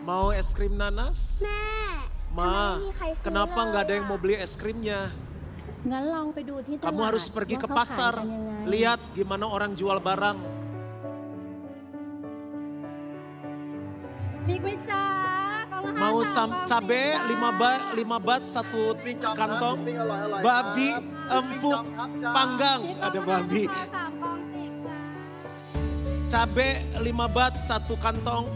[0.00, 1.40] Mau es krim nanas?
[1.44, 2.08] Nah.
[2.30, 2.78] Ma,
[3.26, 5.10] kenapa nggak ada yang mau beli es krimnya?
[6.78, 8.22] Kamu harus pergi ke pasar,
[8.68, 10.38] lihat gimana orang jual barang.
[15.90, 18.94] Mau sam cabe lima bat lima bat satu
[19.34, 19.80] kantong,
[20.44, 21.00] babi
[21.32, 21.80] empuk
[22.20, 23.64] panggang ada babi.
[26.28, 28.52] Cabe lima bat satu kantong,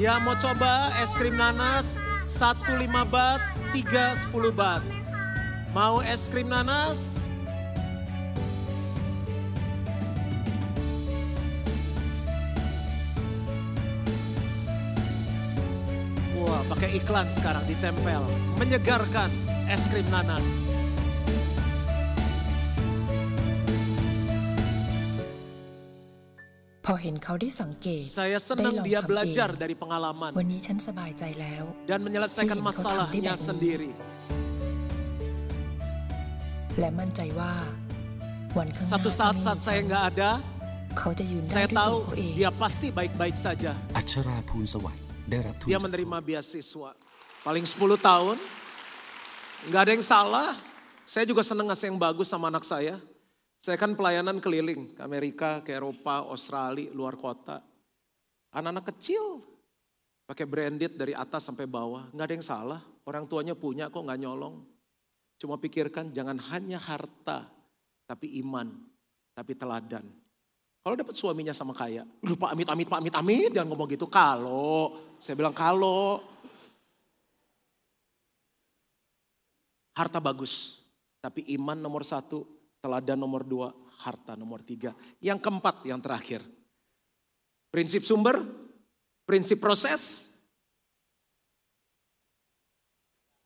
[0.00, 1.92] Ya mau coba es krim nanas
[2.24, 3.36] satu 5 bat,
[3.76, 4.80] 3 10 bat.
[5.76, 7.20] Mau es krim nanas?
[16.32, 18.24] Wah, pakai iklan sekarang ditempel.
[18.56, 19.28] Menyegarkan
[19.68, 20.69] es krim nanas.
[26.89, 32.65] พอเห็นเขาได้สังเกต Saya ได้ senang ลอง dia ทำเอง belajar dari pengalaman วันนี้ฉันสบายใจแล้ว dan menyelesaikan Saya ingin
[32.65, 33.91] kau masalahnya tahu dia sendiri.
[36.79, 37.53] และมั่นใจว่า
[38.57, 40.29] วันข้างหน้า Satu ถ้า saat ไม่ saat มี saya ฉัน nggak ada,
[40.99, 43.71] เขาจะยืนได้ saya ด้วยตัว tahu เขาเอง dia pasti baik-baik saja.
[43.97, 44.97] อัชราภูลสวัย
[45.31, 46.89] ได้รับทุน Dia จาก menerima beasiswa.
[47.47, 48.37] Paling 10 tahun,
[49.69, 50.49] nggak ada yang salah.
[51.13, 52.97] Saya juga senang ngasih yang bagus sama anak saya.
[53.60, 57.60] Saya kan pelayanan keliling ke Amerika, ke Eropa, Australia, luar kota.
[58.56, 59.44] Anak-anak kecil
[60.24, 62.08] pakai branded dari atas sampai bawah.
[62.08, 62.80] Nggak ada yang salah.
[63.04, 64.64] Orang tuanya punya kok nggak nyolong.
[65.36, 67.52] Cuma pikirkan jangan hanya harta,
[68.08, 68.72] tapi iman,
[69.36, 70.08] tapi teladan.
[70.80, 74.08] Kalau dapat suaminya sama kaya, lupa amit amit pak amit amit jangan ngomong gitu.
[74.08, 76.24] Kalau saya bilang kalau
[79.92, 80.80] harta bagus,
[81.20, 83.68] tapi iman nomor satu, teladan nomor dua,
[84.04, 84.96] harta nomor tiga.
[85.20, 86.40] Yang keempat, yang terakhir.
[87.70, 88.40] Prinsip sumber,
[89.28, 90.26] prinsip proses,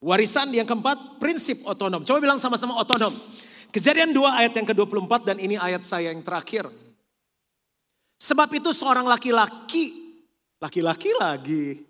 [0.01, 2.07] warisan yang keempat, prinsip otonom.
[2.07, 3.13] Coba bilang sama-sama otonom.
[3.75, 6.71] Kejadian 2 ayat yang ke-24 dan ini ayat saya yang terakhir.
[8.23, 10.15] Sebab itu seorang laki-laki,
[10.63, 11.83] laki-laki lagi,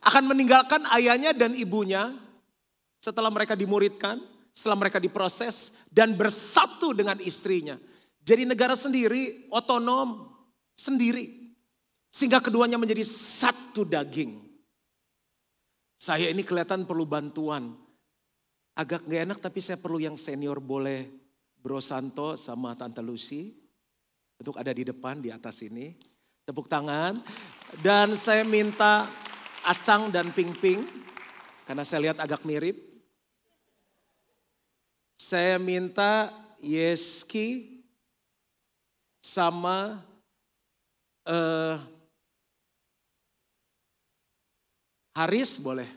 [0.00, 2.10] akan meninggalkan ayahnya dan ibunya
[3.04, 4.16] setelah mereka dimuridkan,
[4.56, 7.76] setelah mereka diproses dan bersatu dengan istrinya.
[8.24, 10.32] Jadi negara sendiri, otonom,
[10.72, 11.52] sendiri.
[12.08, 14.40] Sehingga keduanya menjadi satu daging.
[16.00, 17.76] Saya ini kelihatan perlu bantuan.
[18.72, 21.04] Agak gak enak tapi saya perlu yang senior boleh
[21.60, 23.52] Bro Santo sama Tante Lucy.
[24.40, 25.92] Untuk ada di depan di atas ini.
[26.48, 27.20] Tepuk tangan.
[27.84, 29.04] Dan saya minta
[29.68, 30.80] Acang dan Ping Ping.
[31.68, 32.85] Karena saya lihat agak mirip.
[35.26, 36.30] Saya minta
[36.62, 37.82] Yeski
[39.18, 39.98] sama
[41.26, 41.74] eh,
[45.18, 45.90] Haris boleh.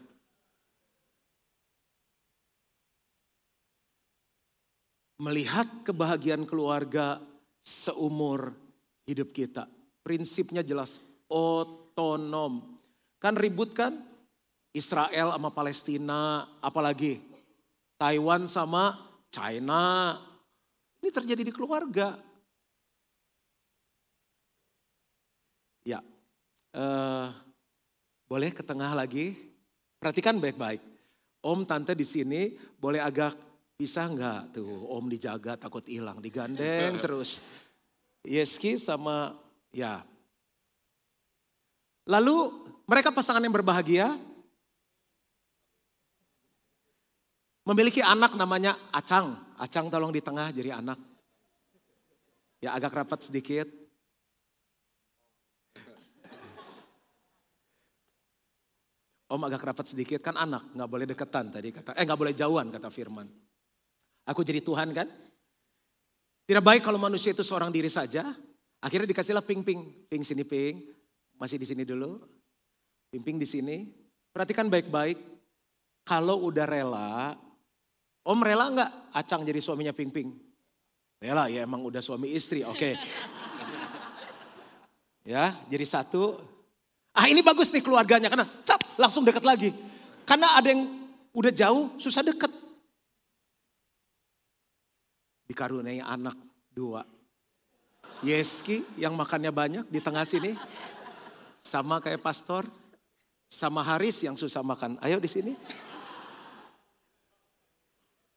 [5.22, 7.22] Melihat kebahagiaan keluarga
[7.62, 8.58] seumur
[9.06, 9.70] hidup kita.
[10.02, 12.82] Prinsipnya jelas otonom.
[13.22, 13.94] Kan ribut kan?
[14.74, 17.22] Israel sama Palestina, apalagi
[18.02, 20.18] Taiwan sama China.
[21.00, 22.20] Ini terjadi di keluarga.
[25.88, 26.04] Ya,
[26.76, 27.28] eh,
[28.28, 29.34] boleh ke tengah lagi?
[29.98, 30.84] Perhatikan baik-baik.
[31.40, 33.34] Om, tante di sini boleh agak
[33.80, 34.92] bisa nggak tuh?
[34.92, 37.40] Om dijaga takut hilang, digandeng terus.
[38.28, 39.40] Yeski sama
[39.72, 40.04] ya.
[42.04, 42.52] Lalu
[42.84, 44.20] mereka pasangan yang berbahagia
[47.68, 49.56] memiliki anak namanya Acang.
[49.60, 51.00] Acang tolong di tengah jadi anak.
[52.60, 53.68] Ya agak rapat sedikit.
[59.30, 62.74] Om agak rapat sedikit kan anak nggak boleh deketan tadi kata eh nggak boleh jauhan
[62.74, 63.30] kata Firman.
[64.26, 65.06] Aku jadi Tuhan kan?
[66.50, 68.26] Tidak baik kalau manusia itu seorang diri saja.
[68.82, 70.82] Akhirnya dikasihlah ping ping, sini ping,
[71.38, 72.18] masih di sini dulu,
[73.14, 73.86] ping ping di sini.
[74.34, 75.20] Perhatikan baik-baik.
[76.08, 77.38] Kalau udah rela,
[78.24, 80.30] Om rela nggak Acang jadi suaminya ping ping?
[81.20, 82.92] Rela ya emang udah suami istri, oke.
[85.30, 86.42] Ya, jadi satu.
[87.14, 89.70] Ah ini bagus nih keluarganya karena cap langsung dekat lagi.
[90.26, 90.90] Karena ada yang
[91.38, 92.50] udah jauh susah dekat.
[95.46, 96.34] Dikaruniai anak
[96.74, 97.06] dua.
[98.26, 100.58] Yeski yang makannya banyak di tengah sini.
[101.62, 102.66] Sama kayak pastor.
[103.50, 104.98] Sama Haris yang susah makan.
[104.98, 105.54] Ayo di sini.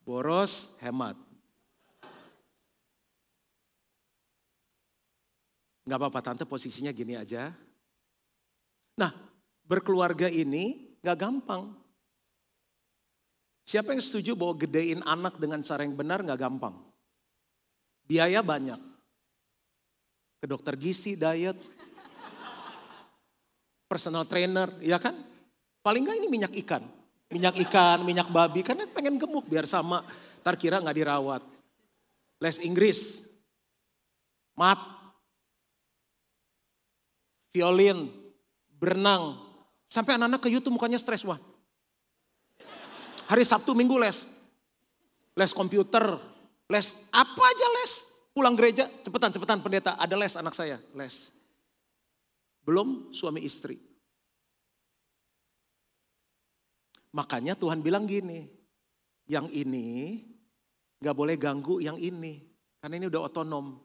[0.03, 1.15] Boros, hemat.
[5.83, 7.51] Gak apa-apa tante posisinya gini aja.
[8.99, 9.11] Nah
[9.67, 11.75] berkeluarga ini gak gampang.
[13.63, 16.75] Siapa yang setuju bahwa gedein anak dengan cara yang benar gak gampang?
[18.07, 18.79] Biaya banyak.
[20.43, 21.55] Ke dokter gizi, diet,
[23.87, 25.15] personal trainer, ya kan?
[25.83, 26.83] Paling gak ini minyak ikan.
[27.33, 30.05] Minyak ikan, minyak babi, kan pengen gemuk biar sama.
[30.45, 31.41] Ntar kira gak dirawat.
[32.37, 33.25] Les Inggris,
[34.53, 34.77] mat,
[37.57, 38.13] violin,
[38.77, 39.41] berenang.
[39.89, 41.41] Sampai anak-anak ke YouTube mukanya stres, wah.
[43.33, 44.29] Hari Sabtu minggu les.
[45.33, 46.05] Les komputer,
[46.69, 47.93] les apa aja les.
[48.33, 51.33] Pulang gereja, cepetan, cepetan pendeta, ada les anak saya, les.
[52.65, 53.92] Belum suami istri.
[57.13, 58.49] Makanya Tuhan bilang gini,
[59.29, 60.21] yang ini
[61.01, 62.41] gak boleh ganggu yang ini.
[62.81, 63.79] Karena ini udah otonom.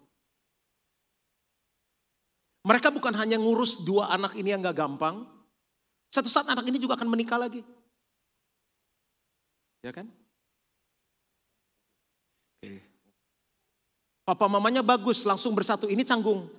[2.67, 5.27] Mereka bukan hanya ngurus dua anak ini yang gak gampang.
[6.11, 7.61] Satu saat anak ini juga akan menikah lagi.
[9.83, 10.07] Ya kan?
[14.27, 15.87] Papa mamanya bagus, langsung bersatu.
[15.87, 16.51] Ini canggung.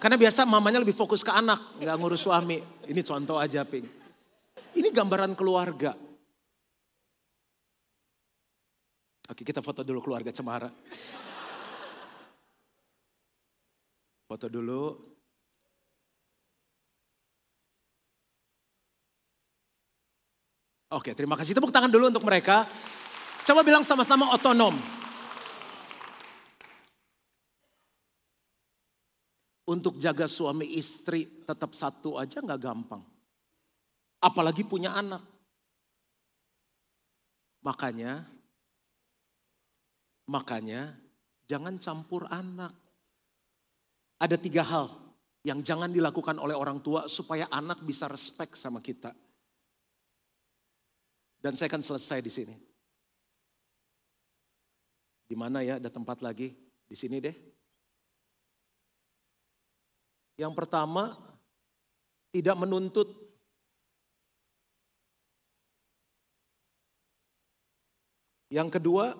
[0.00, 2.56] Karena biasa mamanya lebih fokus ke anak, nggak ngurus suami.
[2.88, 3.84] Ini contoh aja, Ping.
[4.72, 5.92] Ini gambaran keluarga.
[9.28, 10.72] Oke, kita foto dulu keluarga Cemara.
[14.24, 14.82] Foto dulu.
[20.90, 21.54] Oke, terima kasih.
[21.54, 22.66] Tepuk tangan dulu untuk mereka.
[23.46, 24.99] Coba bilang sama-sama otonom.
[29.70, 33.06] Untuk jaga suami istri tetap satu aja nggak gampang.
[34.18, 35.22] Apalagi punya anak.
[37.62, 38.26] Makanya,
[40.26, 40.98] makanya
[41.46, 42.74] jangan campur anak.
[44.18, 44.90] Ada tiga hal
[45.46, 49.14] yang jangan dilakukan oleh orang tua supaya anak bisa respect sama kita.
[51.38, 52.56] Dan saya akan selesai di sini.
[55.30, 55.78] Di mana ya?
[55.78, 56.52] Ada tempat lagi?
[56.90, 57.49] Di sini deh.
[60.40, 61.20] Yang pertama,
[62.32, 63.12] tidak menuntut.
[68.48, 69.12] Yang kedua,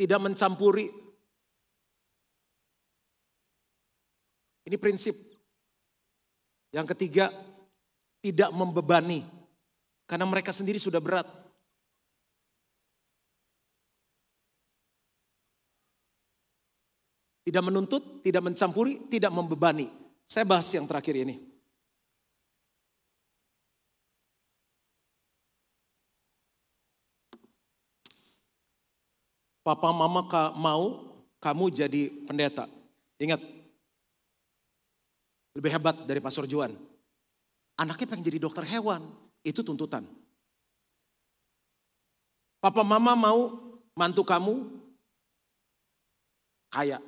[0.00, 0.88] tidak mencampuri.
[4.64, 5.20] Ini prinsip.
[6.72, 7.28] Yang ketiga,
[8.24, 9.28] tidak membebani.
[10.08, 11.28] Karena mereka sendiri sudah berat.
[17.44, 20.07] Tidak menuntut, tidak mencampuri, tidak membebani.
[20.28, 21.40] Saya bahas yang terakhir ini.
[29.64, 30.84] Papa mama mau
[31.40, 32.68] kamu jadi pendeta.
[33.20, 33.40] Ingat,
[35.56, 36.76] lebih hebat dari Pastor Juan.
[37.76, 39.12] Anaknya pengen jadi dokter hewan,
[39.44, 40.04] itu tuntutan.
[42.58, 43.40] Papa mama mau
[43.94, 44.66] mantu kamu
[46.72, 46.98] kaya.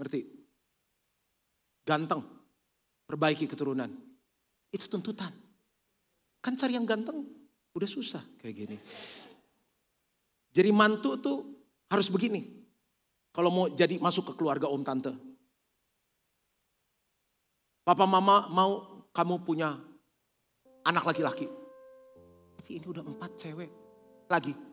[0.00, 0.31] Ngerti?
[1.82, 2.22] Ganteng.
[3.06, 3.90] Perbaiki keturunan.
[4.72, 5.30] Itu tuntutan.
[6.42, 7.22] Kan cari yang ganteng
[7.72, 8.76] udah susah kayak gini.
[10.52, 11.38] Jadi mantu tuh
[11.88, 12.44] harus begini.
[13.32, 15.12] Kalau mau jadi masuk ke keluarga om tante.
[17.82, 19.74] Papa mama mau kamu punya
[20.84, 21.48] anak laki-laki.
[22.58, 23.70] Tapi ini udah empat cewek
[24.28, 24.71] lagi.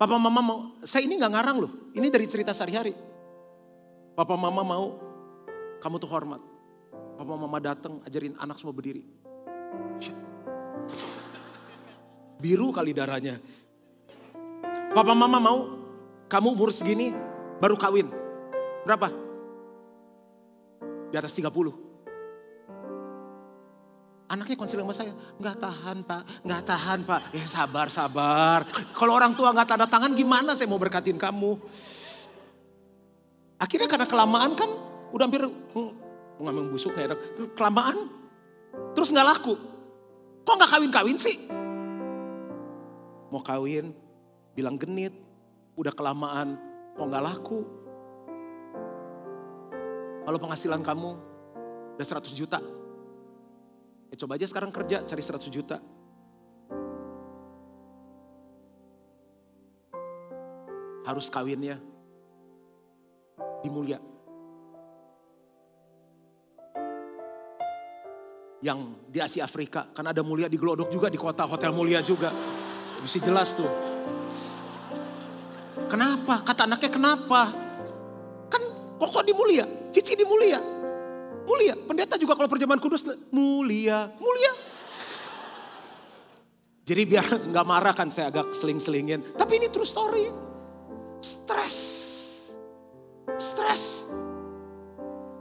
[0.00, 1.92] Papa mama mau, saya ini nggak ngarang loh.
[1.92, 2.96] Ini dari cerita sehari-hari.
[4.16, 4.96] Papa mama mau
[5.76, 6.40] kamu tuh hormat.
[7.20, 9.04] Papa mama datang ajarin anak semua berdiri.
[12.40, 13.36] Biru kali darahnya.
[14.96, 15.58] Papa mama mau
[16.32, 17.12] kamu umur segini
[17.60, 18.08] baru kawin.
[18.88, 19.12] Berapa?
[21.12, 21.89] Di atas 30.
[24.30, 25.10] Anaknya konseling sama saya,
[25.42, 27.34] nggak tahan pak, nggak tahan pak.
[27.34, 28.62] Ya sabar, sabar.
[28.94, 31.58] Kalau orang tua nggak tanda tangan gimana saya mau berkatin kamu?
[33.58, 34.70] Akhirnya karena kelamaan kan,
[35.10, 35.92] udah hampir hmm,
[36.46, 37.18] ngambil busuk kayak
[37.58, 38.06] kelamaan,
[38.94, 39.58] terus nggak laku.
[40.46, 41.50] Kok nggak kawin-kawin sih?
[43.34, 43.90] Mau kawin,
[44.54, 45.12] bilang genit,
[45.74, 46.54] udah kelamaan,
[46.94, 47.66] kok nggak laku.
[50.22, 51.18] Kalau penghasilan kamu
[51.98, 52.62] udah 100 juta,
[54.10, 55.78] ya coba aja sekarang kerja cari 100 juta.
[61.06, 61.78] Harus kawinnya
[63.62, 63.98] di mulia.
[68.60, 72.28] Yang di Asia Afrika, kan ada mulia di Glodok juga di kota hotel mulia juga.
[73.00, 73.70] Mesti jelas tuh.
[75.88, 76.44] Kenapa?
[76.44, 77.50] Kata anaknya kenapa?
[78.52, 78.62] Kan
[79.00, 80.79] pokok di mulia, cici di mulia.
[81.50, 83.02] Mulia, pendeta juga kalau perjamuan kudus
[83.34, 84.52] mulia, mulia.
[86.86, 89.34] Jadi biar nggak marah kan saya agak seling-selingin.
[89.34, 90.30] Tapi ini true story.
[91.18, 91.76] Stres.
[93.34, 94.06] Stres.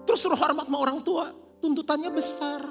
[0.06, 1.30] Terus suruh hormat sama orang tua.
[1.62, 2.62] Tuntutannya besar.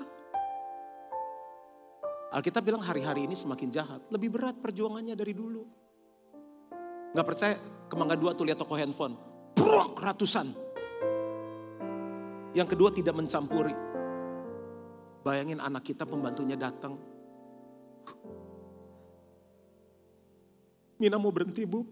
[2.35, 4.03] Alkitab bilang hari-hari ini semakin jahat.
[4.11, 5.63] Lebih berat perjuangannya dari dulu.
[7.15, 7.57] Gak percaya?
[7.89, 9.17] Kemangga dua tuh lihat toko handphone.
[9.57, 10.68] Brok, ratusan.
[12.59, 13.71] Yang kedua tidak mencampuri.
[15.23, 16.99] Bayangin anak kita pembantunya datang.
[20.99, 21.87] Mina mau berhenti bu.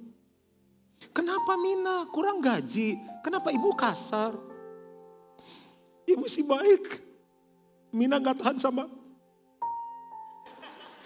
[1.15, 2.11] Kenapa Mina?
[2.11, 2.99] Kurang gaji.
[3.23, 4.35] Kenapa ibu kasar?
[6.11, 6.99] Ibu sih baik.
[7.95, 8.91] Mina gak tahan sama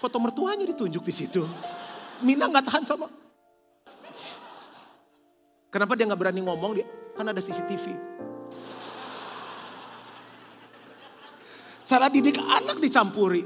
[0.01, 1.45] Foto mertuanya ditunjuk di situ.
[2.25, 3.05] Mina nggak tahan sama.
[5.69, 6.81] Kenapa dia nggak berani ngomong?
[6.81, 7.93] Dia kan ada CCTV.
[11.91, 13.43] Cara didik anak dicampuri.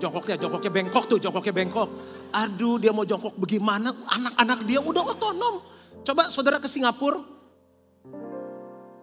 [0.00, 1.88] Jongkoknya, jongkoknya bengkok tuh, jongkoknya bengkok.
[2.32, 5.60] Aduh dia mau jongkok bagaimana, anak-anak dia udah otonom.
[6.00, 7.20] Coba saudara ke Singapura,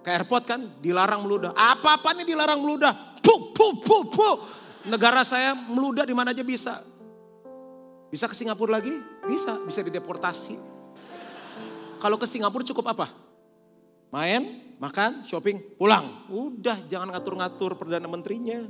[0.01, 1.53] ke airport kan dilarang meludah.
[1.53, 3.21] Apa-apa nih dilarang meludah.
[3.21, 4.35] Puh, puh, puh, puh.
[4.89, 6.81] Negara saya meludah di mana aja bisa.
[8.09, 8.91] Bisa ke Singapura lagi?
[9.29, 10.57] Bisa, bisa dideportasi.
[12.01, 13.13] Kalau ke Singapura cukup apa?
[14.09, 16.25] Main, makan, shopping, pulang.
[16.33, 18.65] Udah, jangan ngatur-ngatur Perdana Menterinya.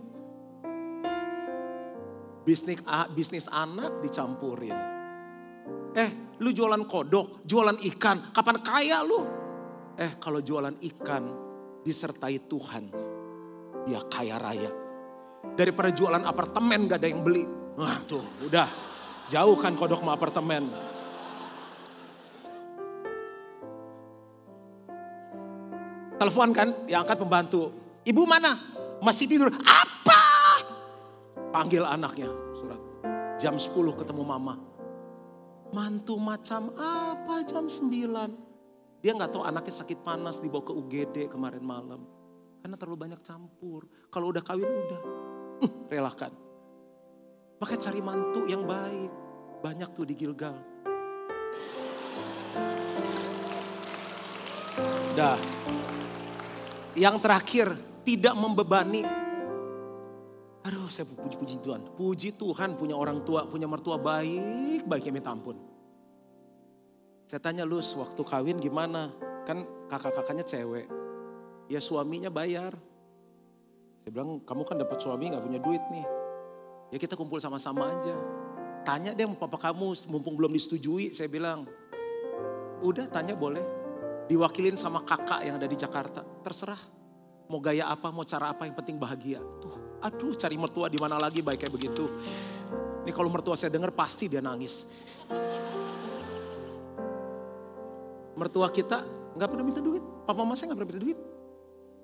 [2.43, 2.83] Bisnis,
[3.15, 4.75] bisnis anak dicampurin.
[5.95, 6.09] Eh,
[6.43, 9.23] lu jualan kodok, jualan ikan, kapan kaya lu?
[9.95, 11.23] Eh, kalau jualan ikan
[11.79, 12.83] disertai Tuhan,
[13.87, 14.71] dia kaya raya.
[15.55, 17.43] Daripada jualan apartemen gak ada yang beli.
[17.71, 18.67] Nah tuh udah
[19.31, 20.90] jauh kan kodok sama apartemen.
[26.21, 27.73] Telepon kan, diangkat pembantu.
[28.05, 28.53] Ibu mana?
[29.01, 29.49] Masih tidur.
[29.49, 30.21] Apa?
[31.49, 32.29] Panggil anaknya.
[32.53, 32.77] Surat.
[33.41, 34.53] Jam 10 ketemu mama.
[35.73, 37.89] Mantu macam apa jam 9?
[39.01, 42.05] Dia nggak tahu anaknya sakit panas dibawa ke UGD kemarin malam.
[42.61, 43.89] Karena terlalu banyak campur.
[44.13, 45.01] Kalau udah kawin udah.
[45.89, 46.37] Relakan.
[47.57, 49.09] Maka cari mantu yang baik.
[49.65, 50.53] Banyak tuh di Gilgal.
[55.17, 55.80] Dah.
[56.95, 57.67] Yang terakhir,
[58.03, 59.07] tidak membebani.
[60.61, 61.81] Aduh saya puji-puji Tuhan.
[61.97, 65.57] Puji Tuhan punya orang tua, punya mertua baik, baiknya minta ampun.
[67.25, 69.09] Saya tanya lu waktu kawin gimana?
[69.47, 71.01] Kan kakak-kakaknya cewek
[71.71, 72.75] ya suaminya bayar.
[74.03, 76.05] Saya bilang, kamu kan dapat suami gak punya duit nih.
[76.91, 78.15] Ya kita kumpul sama-sama aja.
[78.83, 81.15] Tanya deh papa kamu, mumpung belum disetujui.
[81.15, 81.63] Saya bilang,
[82.83, 83.63] udah tanya boleh.
[84.31, 86.23] Diwakilin sama kakak yang ada di Jakarta.
[86.23, 86.79] Terserah.
[87.51, 89.43] Mau gaya apa, mau cara apa, yang penting bahagia.
[89.59, 92.07] Tuh, aduh cari mertua di mana lagi baik kayak begitu.
[93.03, 94.87] Ini kalau mertua saya dengar pasti dia nangis.
[98.39, 99.03] Mertua kita
[99.35, 99.99] nggak pernah minta duit.
[100.23, 101.19] Papa mama saya nggak pernah minta duit.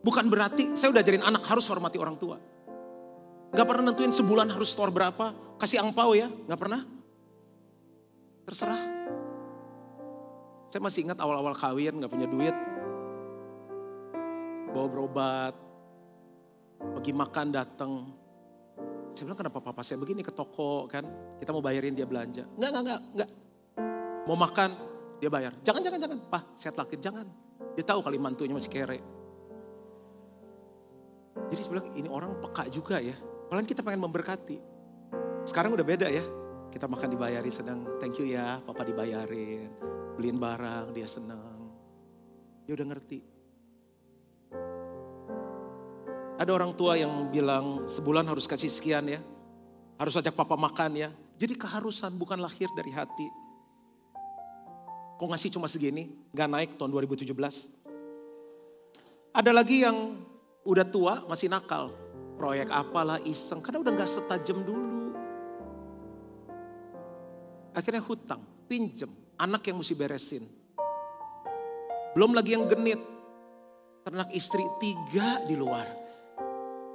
[0.03, 2.35] Bukan berarti saya udah ajarin anak harus hormati orang tua.
[3.55, 5.31] Gak pernah nentuin sebulan harus store berapa.
[5.55, 6.83] Kasih angpau ya, gak pernah.
[8.43, 8.81] Terserah.
[10.67, 12.55] Saya masih ingat awal-awal kawin gak punya duit.
[14.75, 15.53] Bawa berobat.
[16.77, 17.91] Pergi makan datang.
[19.15, 21.07] Saya bilang kenapa papa saya begini ke toko kan.
[21.39, 22.45] Kita mau bayarin dia belanja.
[22.53, 23.01] Enggak, enggak, enggak.
[23.15, 23.29] enggak.
[24.27, 24.69] Mau makan,
[25.23, 25.55] dia bayar.
[25.63, 26.19] Jangan, jangan, jangan.
[26.27, 27.25] Pak, saya terakhir, jangan.
[27.79, 28.99] Dia tahu kali mantunya masih kere.
[31.47, 33.15] Jadi saya bilang ini orang peka juga ya.
[33.47, 34.57] Malah kita pengen memberkati.
[35.47, 36.25] Sekarang udah beda ya.
[36.67, 39.86] Kita makan dibayarin sedang thank you ya papa dibayarin.
[40.17, 41.69] Beliin barang dia senang.
[42.65, 43.21] Dia udah ngerti.
[46.37, 49.21] Ada orang tua yang bilang sebulan harus kasih sekian ya.
[50.01, 51.09] Harus ajak papa makan ya.
[51.37, 53.29] Jadi keharusan bukan lahir dari hati.
[55.17, 56.13] Kok ngasih cuma segini?
[56.33, 57.33] Gak naik tahun 2017.
[59.33, 60.17] Ada lagi yang
[60.65, 61.93] udah tua masih nakal.
[62.37, 65.13] Proyek apalah iseng, karena udah gak setajam dulu.
[67.73, 68.41] Akhirnya hutang.
[68.67, 69.07] pinjem,
[69.37, 70.43] anak yang mesti beresin.
[72.17, 72.97] Belum lagi yang genit,
[74.01, 75.85] ternak istri tiga di luar.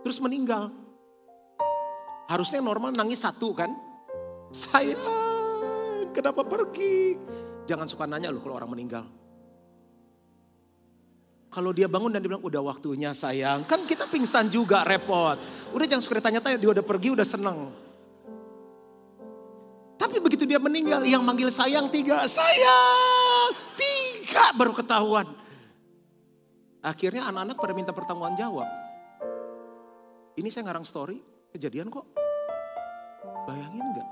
[0.02, 0.70] Terus meninggal.
[2.26, 3.70] Harusnya normal nangis satu kan.
[4.50, 4.98] Saya
[6.10, 7.14] kenapa pergi?
[7.64, 9.06] Jangan suka nanya loh kalau orang meninggal.
[11.52, 13.68] Kalau dia bangun dan dia bilang udah waktunya sayang.
[13.68, 15.36] Kan kita pingsan juga repot.
[15.70, 17.81] Udah jangan suka tanya-tanya dia udah pergi udah seneng.
[20.12, 22.20] Tapi begitu dia meninggal yang manggil sayang tiga.
[22.28, 25.24] Sayang tiga baru ketahuan.
[26.84, 28.68] Akhirnya anak-anak pada minta pertanggungan jawab.
[30.36, 31.16] Ini saya ngarang story,
[31.56, 32.04] kejadian kok.
[33.48, 34.08] Bayangin nggak?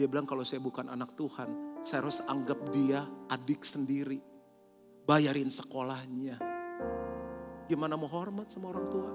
[0.00, 4.16] Dia bilang kalau saya bukan anak Tuhan, saya harus anggap dia adik sendiri.
[5.04, 6.40] Bayarin sekolahnya.
[7.68, 9.10] Gimana mau hormat sama orang tua?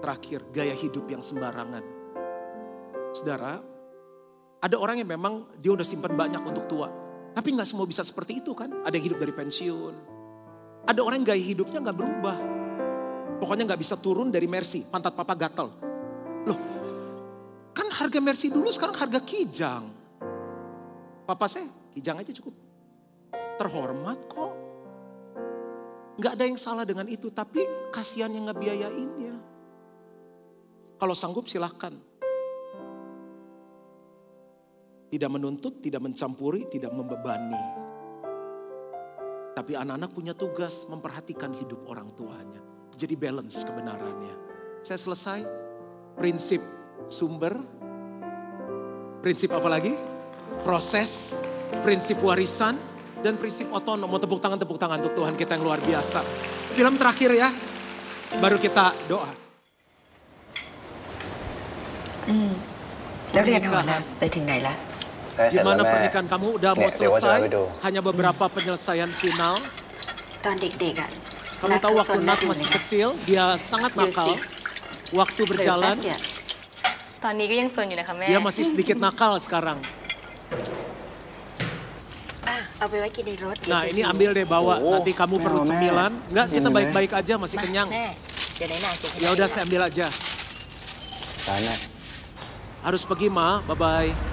[0.00, 1.99] Terakhir, gaya hidup yang sembarangan.
[3.10, 3.58] Saudara,
[4.60, 6.88] ada orang yang memang dia udah simpan banyak untuk tua.
[7.30, 8.84] Tapi nggak semua bisa seperti itu kan.
[8.84, 9.94] Ada yang hidup dari pensiun.
[10.84, 12.36] Ada orang yang gaya hidupnya nggak berubah.
[13.40, 15.72] Pokoknya nggak bisa turun dari Mercy, pantat papa gatel.
[16.44, 16.58] Loh,
[17.72, 19.88] kan harga Mercy dulu sekarang harga kijang.
[21.24, 22.52] Papa saya, kijang aja cukup.
[23.56, 24.52] Terhormat kok.
[26.20, 29.34] Nggak ada yang salah dengan itu, tapi kasihan yang ngebiayainnya.
[31.00, 31.96] Kalau sanggup silahkan.
[35.09, 37.63] Tidak menuntut, tidak mencampuri, tidak membebani.
[39.55, 42.59] Tapi anak-anak punya tugas memperhatikan hidup orang tuanya.
[42.91, 44.35] Jadi balance kebenarannya.
[44.83, 45.39] Saya selesai.
[46.19, 46.59] Prinsip
[47.07, 47.55] sumber.
[49.23, 49.95] Prinsip apa lagi?
[50.67, 51.39] Proses.
[51.85, 52.75] Prinsip warisan.
[53.23, 54.11] Dan prinsip otonom.
[54.11, 56.19] Mau tepuk tangan, tepuk tangan untuk Tuhan kita yang luar biasa.
[56.75, 57.49] Film terakhir ya.
[58.43, 59.45] Baru kita doa.
[63.33, 64.73] แล้วเรียนหอละไปถึงไหนละ
[65.48, 66.60] di mana pernikahan kamu?
[66.60, 67.48] Udah mau selesai,
[67.80, 69.56] hanya beberapa penyelesaian final.
[71.60, 74.36] Kamu tahu waktu Nat masih kecil, dia sangat nakal.
[75.16, 75.96] Waktu berjalan,
[78.24, 79.80] dia masih sedikit nakal sekarang.
[83.68, 86.16] Nah ini ambil deh bawa, nanti kamu perlu cemilan.
[86.32, 87.92] Enggak, kita baik-baik aja, masih kenyang.
[89.20, 90.08] Ya udah saya ambil aja.
[92.80, 94.29] Harus pergi ma, bye-bye.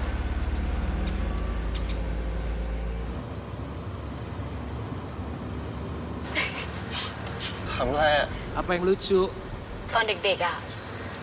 [7.77, 8.25] Alhamdulillah.
[8.53, 9.21] Apa yang lucu?
[9.93, 10.55] ตอนเด็กๆอ่ะ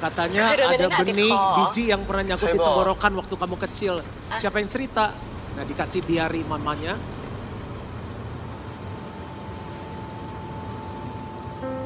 [0.00, 1.56] Katanya Aduh, ada bener, benih hati kok.
[1.61, 2.66] biji yang pernah nyangkut di Heboh.
[2.72, 3.94] tenggorokan waktu kamu kecil.
[4.40, 5.04] Siapa yang cerita?
[5.58, 6.96] Nah dikasih diari mamanya.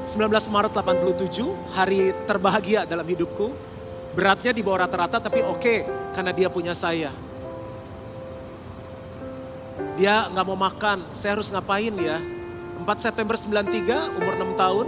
[0.05, 1.43] 19 Maret 87,
[1.75, 3.51] hari terbahagia dalam hidupku.
[4.15, 5.75] Beratnya di bawah rata-rata tapi oke
[6.15, 7.11] karena dia punya saya.
[9.99, 12.23] Dia nggak mau makan, saya harus ngapain ya?
[12.80, 14.88] 4 September 93, umur 6 tahun.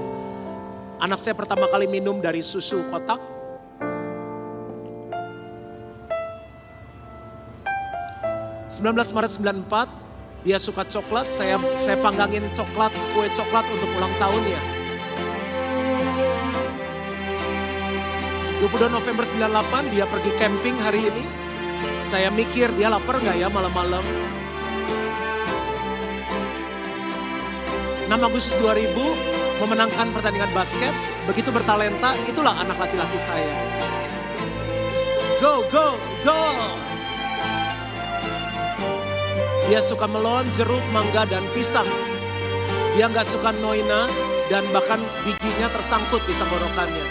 [1.02, 3.20] Anak saya pertama kali minum dari susu kotak.
[8.82, 9.92] Maret 94,
[10.42, 14.58] dia suka coklat, saya saya panggangin coklat, kue coklat untuk ulang tahunnya.
[18.62, 21.26] 22 November 98 dia pergi camping hari ini.
[22.10, 24.06] Saya mikir dia lapar nggak ya malam-malam.
[28.12, 28.92] 6 Agustus 2000
[29.64, 30.92] memenangkan pertandingan basket.
[31.32, 33.56] Begitu bertalenta, itulah anak laki-laki saya.
[35.40, 35.96] Go, go,
[36.28, 36.44] go!
[39.72, 41.88] Dia suka melon, jeruk, mangga, dan pisang.
[43.00, 44.12] Dia nggak suka noina
[44.52, 47.08] dan bahkan bijinya tersangkut di tenggorokannya.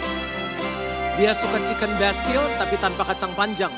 [1.17, 3.73] Dia suka chicken basil tapi tanpa kacang panjang.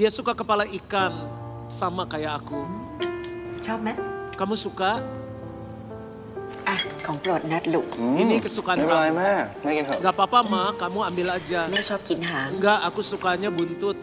[0.00, 1.12] Dia suka kepala ikan
[1.68, 2.87] sama kayak aku.
[3.67, 3.89] ชอบไหม
[4.39, 4.91] Kamu suka?
[6.67, 6.75] อ่ะ
[7.05, 7.87] ของโปรดนัดลูก
[8.21, 9.15] Ini kesukaan ไม่เป็นไร kamu.
[9.17, 9.31] แม่
[9.63, 11.61] แม่กินเถอะ Gak apa-apa ma, kamu ambil aja.
[11.71, 13.97] แม่ชอบกินหาง Enggak, aku sukanya buntut.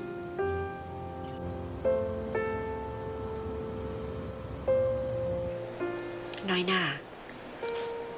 [6.49, 6.83] Nói nà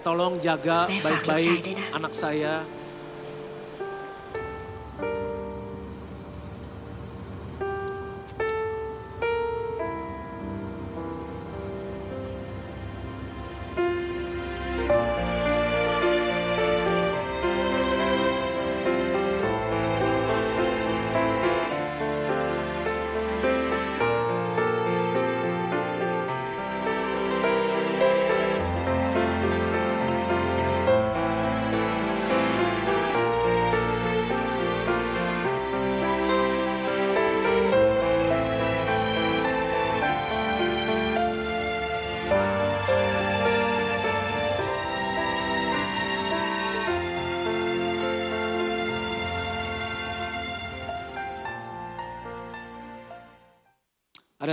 [0.03, 1.85] Tolong jaga Mẹ phạt lúc baik-baik saya đây nè.
[1.93, 2.55] anak saya.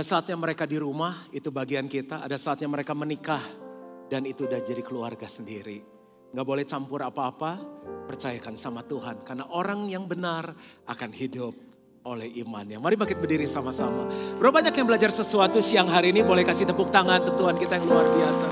[0.05, 2.21] Saatnya mereka di rumah, itu bagian kita.
[2.21, 3.41] Ada saatnya mereka menikah,
[4.05, 5.81] dan itu udah jadi keluarga sendiri.
[6.29, 7.57] Nggak boleh campur apa-apa,
[8.05, 9.25] percayakan sama Tuhan.
[9.25, 10.53] Karena orang yang benar
[10.85, 11.57] akan hidup
[12.05, 12.77] oleh imannya.
[12.77, 14.05] Mari bangkit berdiri sama-sama.
[14.37, 17.81] Berapa banyak yang belajar sesuatu siang hari ini boleh kasih tepuk tangan untuk Tuhan kita
[17.81, 18.47] yang luar biasa.